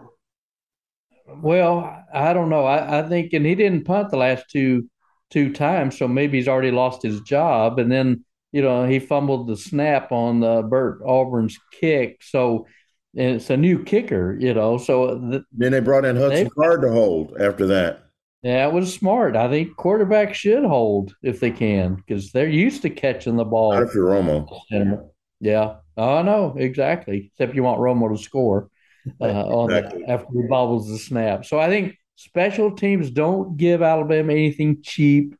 [1.27, 2.65] Well, I don't know.
[2.65, 4.89] I, I think, and he didn't punt the last two
[5.31, 7.79] two times, so maybe he's already lost his job.
[7.79, 12.67] And then, you know, he fumbled the snap on the Bert Auburn's kick, so
[13.15, 14.77] it's a new kicker, you know.
[14.77, 18.03] So the, then they brought in Hudson they, Card to hold after that.
[18.43, 19.35] Yeah, it was smart.
[19.35, 23.73] I think quarterbacks should hold if they can because they're used to catching the ball.
[23.73, 25.09] Not if you're Romo.
[25.39, 27.31] Yeah, oh, know exactly.
[27.31, 28.69] Except you want Romo to score
[29.21, 30.03] uh, on exactly.
[30.03, 31.45] the, after he bobbles the snap.
[31.45, 35.35] So I think special teams don't give Alabama anything cheap.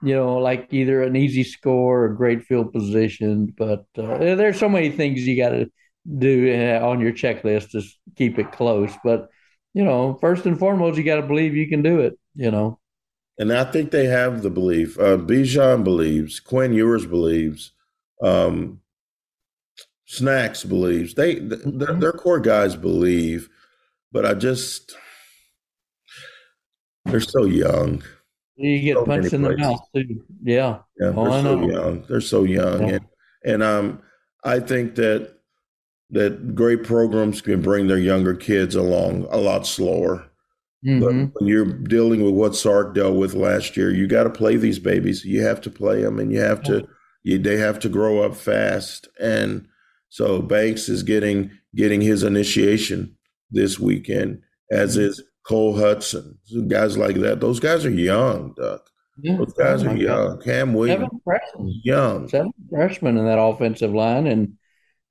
[0.00, 3.52] You know, like either an easy score or great field position.
[3.56, 5.70] But uh, there's so many things you got to
[6.18, 7.82] do uh, on your checklist to
[8.14, 8.92] keep it close.
[9.02, 9.28] But
[9.74, 12.18] you know, first and foremost, you got to believe you can do it.
[12.34, 12.78] You know.
[13.38, 14.98] And I think they have the belief.
[14.98, 16.40] Uh, Bijan believes.
[16.40, 17.72] Quinn Ewers believes.
[18.22, 18.80] Um,
[20.10, 21.12] Snacks believes.
[21.12, 22.00] They mm-hmm.
[22.00, 23.50] their, core guys believe,
[24.10, 24.96] but I just
[27.04, 28.02] they're so young.
[28.56, 30.24] You get so punched in the mouth too.
[30.42, 30.78] Yeah.
[30.98, 32.04] Yeah, oh, they're so young.
[32.08, 32.88] They're so young.
[32.88, 32.94] Yeah.
[32.94, 33.06] And
[33.44, 34.02] and um
[34.44, 35.34] I think that
[36.08, 40.24] that great programs can bring their younger kids along a lot slower.
[40.86, 41.00] Mm-hmm.
[41.00, 44.56] But when you're dealing with what Sark dealt with last year, you got to play
[44.56, 45.22] these babies.
[45.22, 46.88] You have to play them, and you have to.
[47.24, 49.67] You, they have to grow up fast, and
[50.08, 53.16] so Banks is getting getting his initiation
[53.50, 55.06] this weekend, as mm-hmm.
[55.06, 56.34] is Cole Hutson,
[56.68, 57.40] guys like that.
[57.40, 58.88] Those guys are young, Duck.
[59.20, 59.36] Yeah.
[59.36, 60.36] Those guys oh are young.
[60.36, 60.44] God.
[60.44, 64.54] Cam Williams, seven young, seven freshmen in that offensive line, and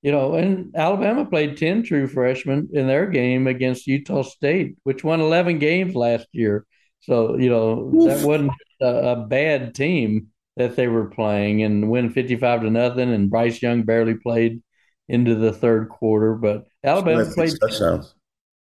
[0.01, 5.03] you know, and Alabama played ten true freshmen in their game against Utah State, which
[5.03, 6.65] won eleven games last year.
[7.01, 8.07] So you know Oof.
[8.07, 13.11] that wasn't a, a, bad team that they were playing, and win fifty-five to nothing.
[13.11, 14.61] And Bryce Young barely played
[15.09, 18.13] into the third quarter, but Alabama played touchdowns.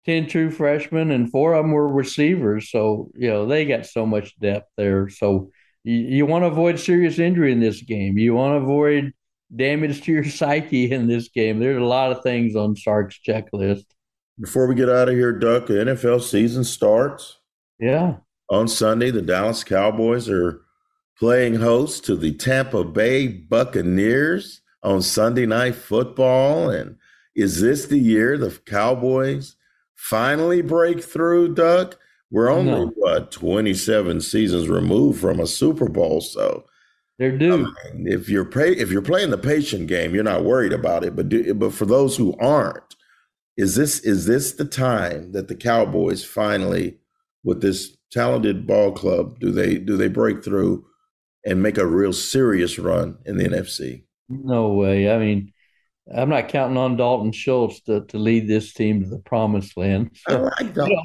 [0.06, 2.70] 10 true freshmen and four of them were receivers.
[2.70, 5.08] So, you know, they got so much depth there.
[5.08, 5.50] So
[5.82, 8.16] you, you want to avoid serious injury in this game.
[8.16, 9.12] You want to avoid
[9.54, 11.58] damage to your psyche in this game.
[11.58, 13.84] There's a lot of things on Sark's checklist.
[14.38, 17.38] Before we get out of here, Duck, the NFL season starts.
[17.80, 18.16] Yeah.
[18.50, 20.60] On Sunday, the Dallas Cowboys are
[21.18, 26.70] playing host to the Tampa Bay Buccaneers on Sunday Night Football.
[26.70, 26.96] And
[27.34, 29.56] is this the year the Cowboys
[29.96, 31.96] finally break through, Doug?
[32.30, 36.64] We're only what 27 seasons removed from a Super Bowl, so
[37.18, 37.54] they're due.
[37.54, 41.04] I mean, if you're pay, if you're playing the patient game, you're not worried about
[41.04, 41.14] it.
[41.14, 42.96] But do, but for those who aren't,
[43.56, 46.98] is this is this the time that the Cowboys finally,
[47.44, 50.84] with this talented ball club, do they do they break through
[51.44, 54.02] and make a real serious run in the NFC?
[54.28, 55.10] No way.
[55.10, 55.52] I mean,
[56.12, 60.16] I'm not counting on Dalton Schultz to, to lead this team to the promised land.
[60.28, 60.76] So, I like.
[60.76, 61.02] You know,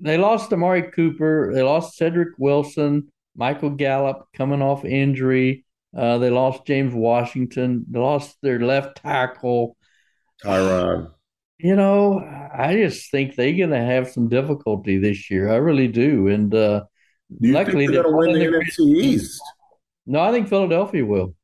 [0.00, 1.52] they lost Amari Cooper.
[1.52, 5.64] They lost Cedric Wilson, Michael Gallup coming off injury.
[5.96, 7.84] Uh, they lost James Washington.
[7.88, 9.76] They lost their left tackle.
[10.44, 11.12] Tyron.
[11.58, 15.50] You know, I just think they're going to have some difficulty this year.
[15.50, 16.28] I really do.
[16.28, 16.84] And uh,
[17.40, 19.42] luckily, they're going to win the NFC East.
[20.06, 21.34] No, I think Philadelphia will.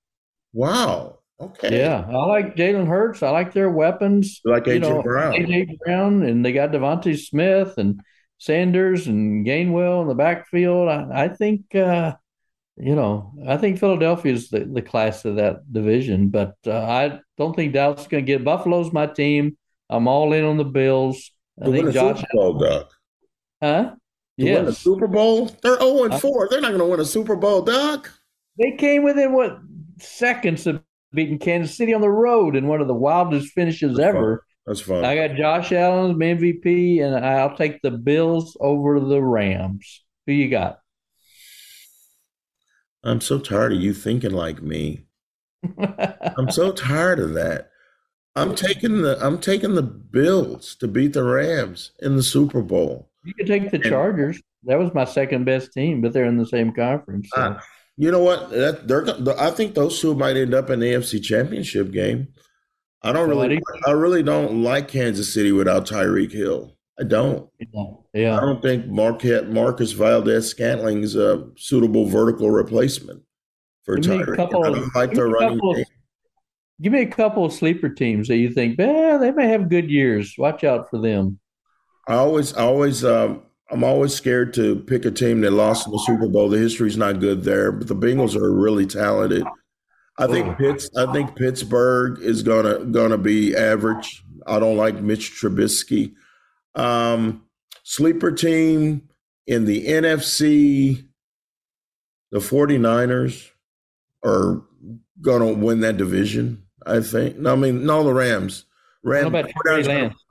[0.54, 1.18] Wow.
[1.40, 1.80] Okay.
[1.80, 3.22] Yeah, I like Jalen Hurts.
[3.22, 4.40] I like their weapons.
[4.44, 5.34] You like AJ know, Brown.
[5.34, 8.00] AJ Brown, and they got DeVonta Smith and
[8.38, 10.88] Sanders and Gainwell in the backfield.
[10.88, 12.14] I, I think, uh,
[12.76, 17.20] you know, I think Philadelphia is the, the class of that division, but uh, I
[17.36, 18.44] don't think Dallas is going to get.
[18.44, 19.56] Buffalo's my team.
[19.90, 21.32] I'm all in on the Bills.
[21.60, 22.20] I to think Josh.
[22.20, 22.86] Super Bowl, Doug.
[23.60, 23.94] Huh?
[24.38, 24.78] To yes.
[24.78, 25.50] Super Bowl?
[25.62, 26.48] They're 0 and 4.
[26.48, 28.08] They're not going to win a Super Bowl, Doug.
[28.58, 29.58] They came within what
[29.98, 30.82] seconds of
[31.12, 34.38] beating Kansas City on the road in one of the wildest finishes That's ever.
[34.38, 34.44] Fun.
[34.66, 35.04] That's fun.
[35.04, 40.02] I got Josh Allen MVP, and I'll take the Bills over the Rams.
[40.26, 40.78] Who you got?
[43.02, 45.04] I'm so tired of you thinking like me.
[45.78, 47.70] I'm so tired of that.
[48.36, 53.10] I'm taking the I'm taking the Bills to beat the Rams in the Super Bowl.
[53.24, 54.40] You could take the Chargers.
[54.64, 57.28] That was my second best team, but they're in the same conference.
[57.32, 57.58] So.
[57.96, 58.50] You know what?
[58.50, 59.06] That they're.
[59.38, 62.28] I think those two might end up in the AFC Championship game.
[63.02, 63.60] I don't really.
[63.86, 66.74] I really don't like Kansas City without Tyreek Hill.
[66.98, 67.48] I don't.
[68.12, 68.36] Yeah.
[68.36, 73.22] I don't think Marquette, Marcus Valdes-Scantling is a suitable vertical replacement
[73.84, 74.38] for Tyreek.
[74.38, 75.84] I don't like their running game.
[76.80, 79.90] Give me a couple of sleeper teams that you think, eh, they may have good
[79.90, 80.34] years.
[80.38, 81.38] Watch out for them.
[82.06, 85.92] I always, I always, um, I'm always scared to pick a team that lost in
[85.92, 86.48] the Super Bowl.
[86.48, 89.44] The history's not good there, but the Bengals are really talented.
[90.18, 94.22] I think Pitts, I think Pittsburgh is gonna gonna be average.
[94.46, 96.14] I don't like Mitch Trubisky.
[96.74, 97.44] Um,
[97.82, 99.08] sleeper team
[99.46, 101.04] in the NFC,
[102.30, 103.50] the 49ers
[104.24, 104.62] are
[105.20, 106.64] gonna win that division.
[106.86, 107.38] I think.
[107.38, 108.66] No, I mean, no, the Rams.
[109.02, 109.32] Rams.
[109.32, 110.22] What about Lance,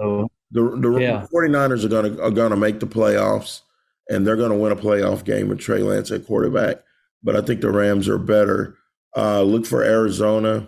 [0.53, 1.25] the the yeah.
[1.33, 3.61] 49ers are gonna are gonna make the playoffs,
[4.09, 6.77] and they're gonna win a playoff game with Trey Lance at quarterback.
[7.23, 8.77] But I think the Rams are better.
[9.15, 10.67] Uh, look for Arizona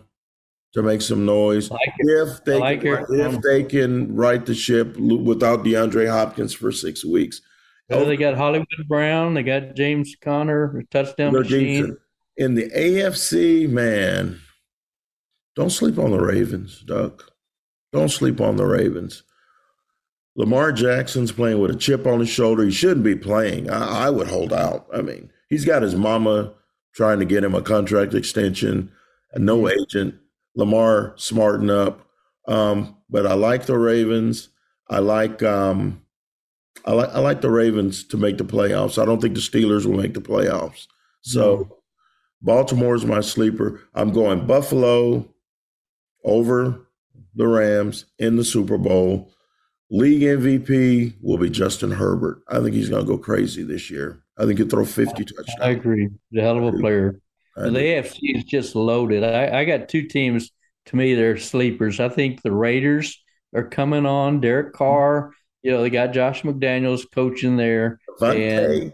[0.73, 4.97] to make some noise like if they like can, if they can right the ship
[4.97, 7.41] without DeAndre Hopkins for six weeks.
[7.91, 9.35] Oh, they got Hollywood Brown.
[9.35, 11.95] They got James Conner, touchdown machine.
[12.37, 14.41] In the AFC, man,
[15.55, 17.31] don't sleep on the Ravens, Duck.
[17.93, 19.23] Don't sleep on the Ravens.
[20.35, 22.63] Lamar Jackson's playing with a chip on his shoulder.
[22.63, 23.69] He shouldn't be playing.
[23.69, 24.87] I, I would hold out.
[24.93, 26.53] I mean, he's got his mama
[26.93, 28.91] trying to get him a contract extension,
[29.33, 29.79] and no mm-hmm.
[29.79, 30.15] agent.
[30.55, 32.07] Lamar smarten up.
[32.47, 34.49] Um, but I like the Ravens.
[34.89, 36.01] I like um,
[36.85, 39.01] I like I like the Ravens to make the playoffs.
[39.01, 40.87] I don't think the Steelers will make the playoffs.
[41.21, 41.73] So mm-hmm.
[42.41, 43.81] Baltimore is my sleeper.
[43.93, 45.27] I'm going Buffalo
[46.23, 46.87] over
[47.35, 49.31] the Rams in the Super Bowl.
[49.95, 52.41] League MVP will be Justin Herbert.
[52.49, 54.23] I think he's going to go crazy this year.
[54.37, 55.61] I think he'll throw 50 touchdowns.
[55.61, 56.09] I agree.
[56.31, 57.21] The hell of a player.
[57.55, 59.23] The AFC is just loaded.
[59.23, 60.51] I, I got two teams
[60.87, 62.01] to me they're sleepers.
[62.01, 63.23] I think the Raiders
[63.55, 64.41] are coming on.
[64.41, 65.31] Derek Carr,
[65.63, 68.01] you know, they got Josh McDaniels coaching there.
[68.21, 68.93] And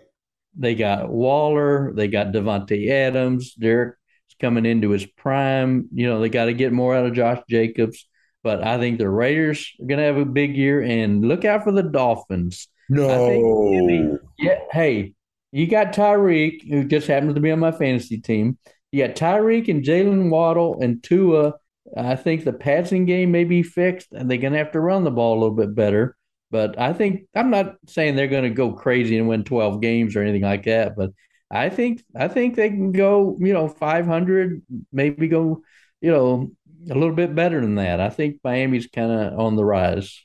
[0.55, 3.55] they got Waller, they got Davante Adams.
[3.55, 3.95] Derek
[4.29, 5.89] is coming into his prime.
[5.91, 8.07] You know, they got to get more out of Josh Jacobs.
[8.43, 11.63] But I think the Raiders are going to have a big year, and look out
[11.63, 12.67] for the Dolphins.
[12.89, 14.19] No.
[14.37, 14.59] yeah.
[14.71, 15.13] Hey,
[15.51, 18.57] you got Tyreek, who just happens to be on my fantasy team.
[18.91, 21.53] You got Tyreek and Jalen Waddle and Tua.
[21.95, 25.03] I think the passing game may be fixed, and they're going to have to run
[25.03, 26.15] the ball a little bit better.
[26.51, 30.15] But I think I'm not saying they're going to go crazy and win 12 games
[30.15, 30.95] or anything like that.
[30.97, 31.11] But
[31.49, 34.61] I think I think they can go, you know, 500,
[34.91, 35.63] maybe go,
[36.01, 36.51] you know,
[36.89, 37.99] a little bit better than that.
[37.99, 40.23] I think Miami's kind of on the rise.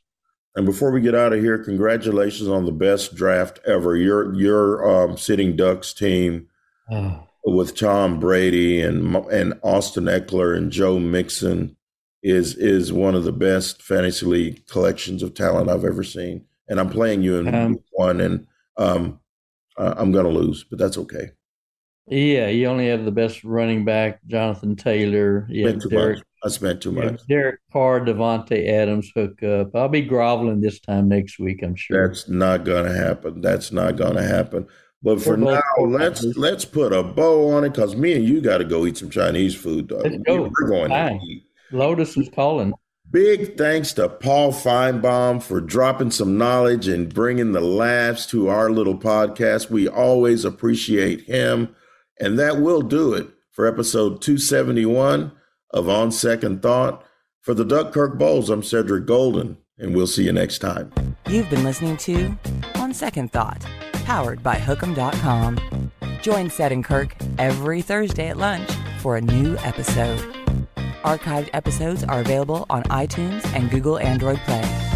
[0.55, 3.97] And before we get out of here, congratulations on the best draft ever.
[3.97, 6.49] Your your um, sitting Ducks team
[6.91, 7.23] oh.
[7.45, 11.77] with Tom Brady and and Austin Ekeler and Joe Mixon
[12.23, 16.47] is is one of the best fantasy league collections of talent I've ever seen.
[16.69, 18.47] And I'm playing you in um, one, and
[18.77, 19.21] um,
[19.77, 21.31] I'm going to lose, but that's okay.
[22.09, 25.47] Yeah, uh, you only have the best running back, Jonathan Taylor.
[25.51, 27.27] Yeah, Derek, I spent too much.
[27.27, 29.75] Derek Carr, Davante Adams hook up.
[29.75, 31.63] I'll be groveling this time next week.
[31.65, 32.07] I'm sure.
[32.07, 33.41] That's not going to happen.
[33.41, 34.69] That's not going to happen.
[35.03, 38.59] But for now, let's let's put a bow on it because me and you got
[38.59, 39.89] to go eat some Chinese food.
[39.89, 40.03] Dog.
[40.05, 40.43] Let's go.
[40.43, 41.19] We're going Fine.
[41.19, 41.47] to eat.
[41.73, 42.73] Lotus is calling.
[43.11, 48.71] Big thanks to Paul Finebaum for dropping some knowledge and bringing the laughs to our
[48.71, 49.71] little podcast.
[49.71, 51.75] We always appreciate him.
[52.19, 55.33] And that will do it for episode 271
[55.71, 57.05] of On Second Thought.
[57.43, 59.59] For the Duck Kirk Bohls, I'm Cedric Golden.
[59.79, 60.93] And we'll see you next time.
[61.29, 62.35] You've been listening to
[62.77, 63.65] On Second Thought,
[64.05, 65.93] powered by Hookem.com.
[66.23, 70.19] Join Seth and Kirk every Thursday at lunch for a new episode.
[71.05, 74.96] Archived episodes are available on iTunes and Google Android Play.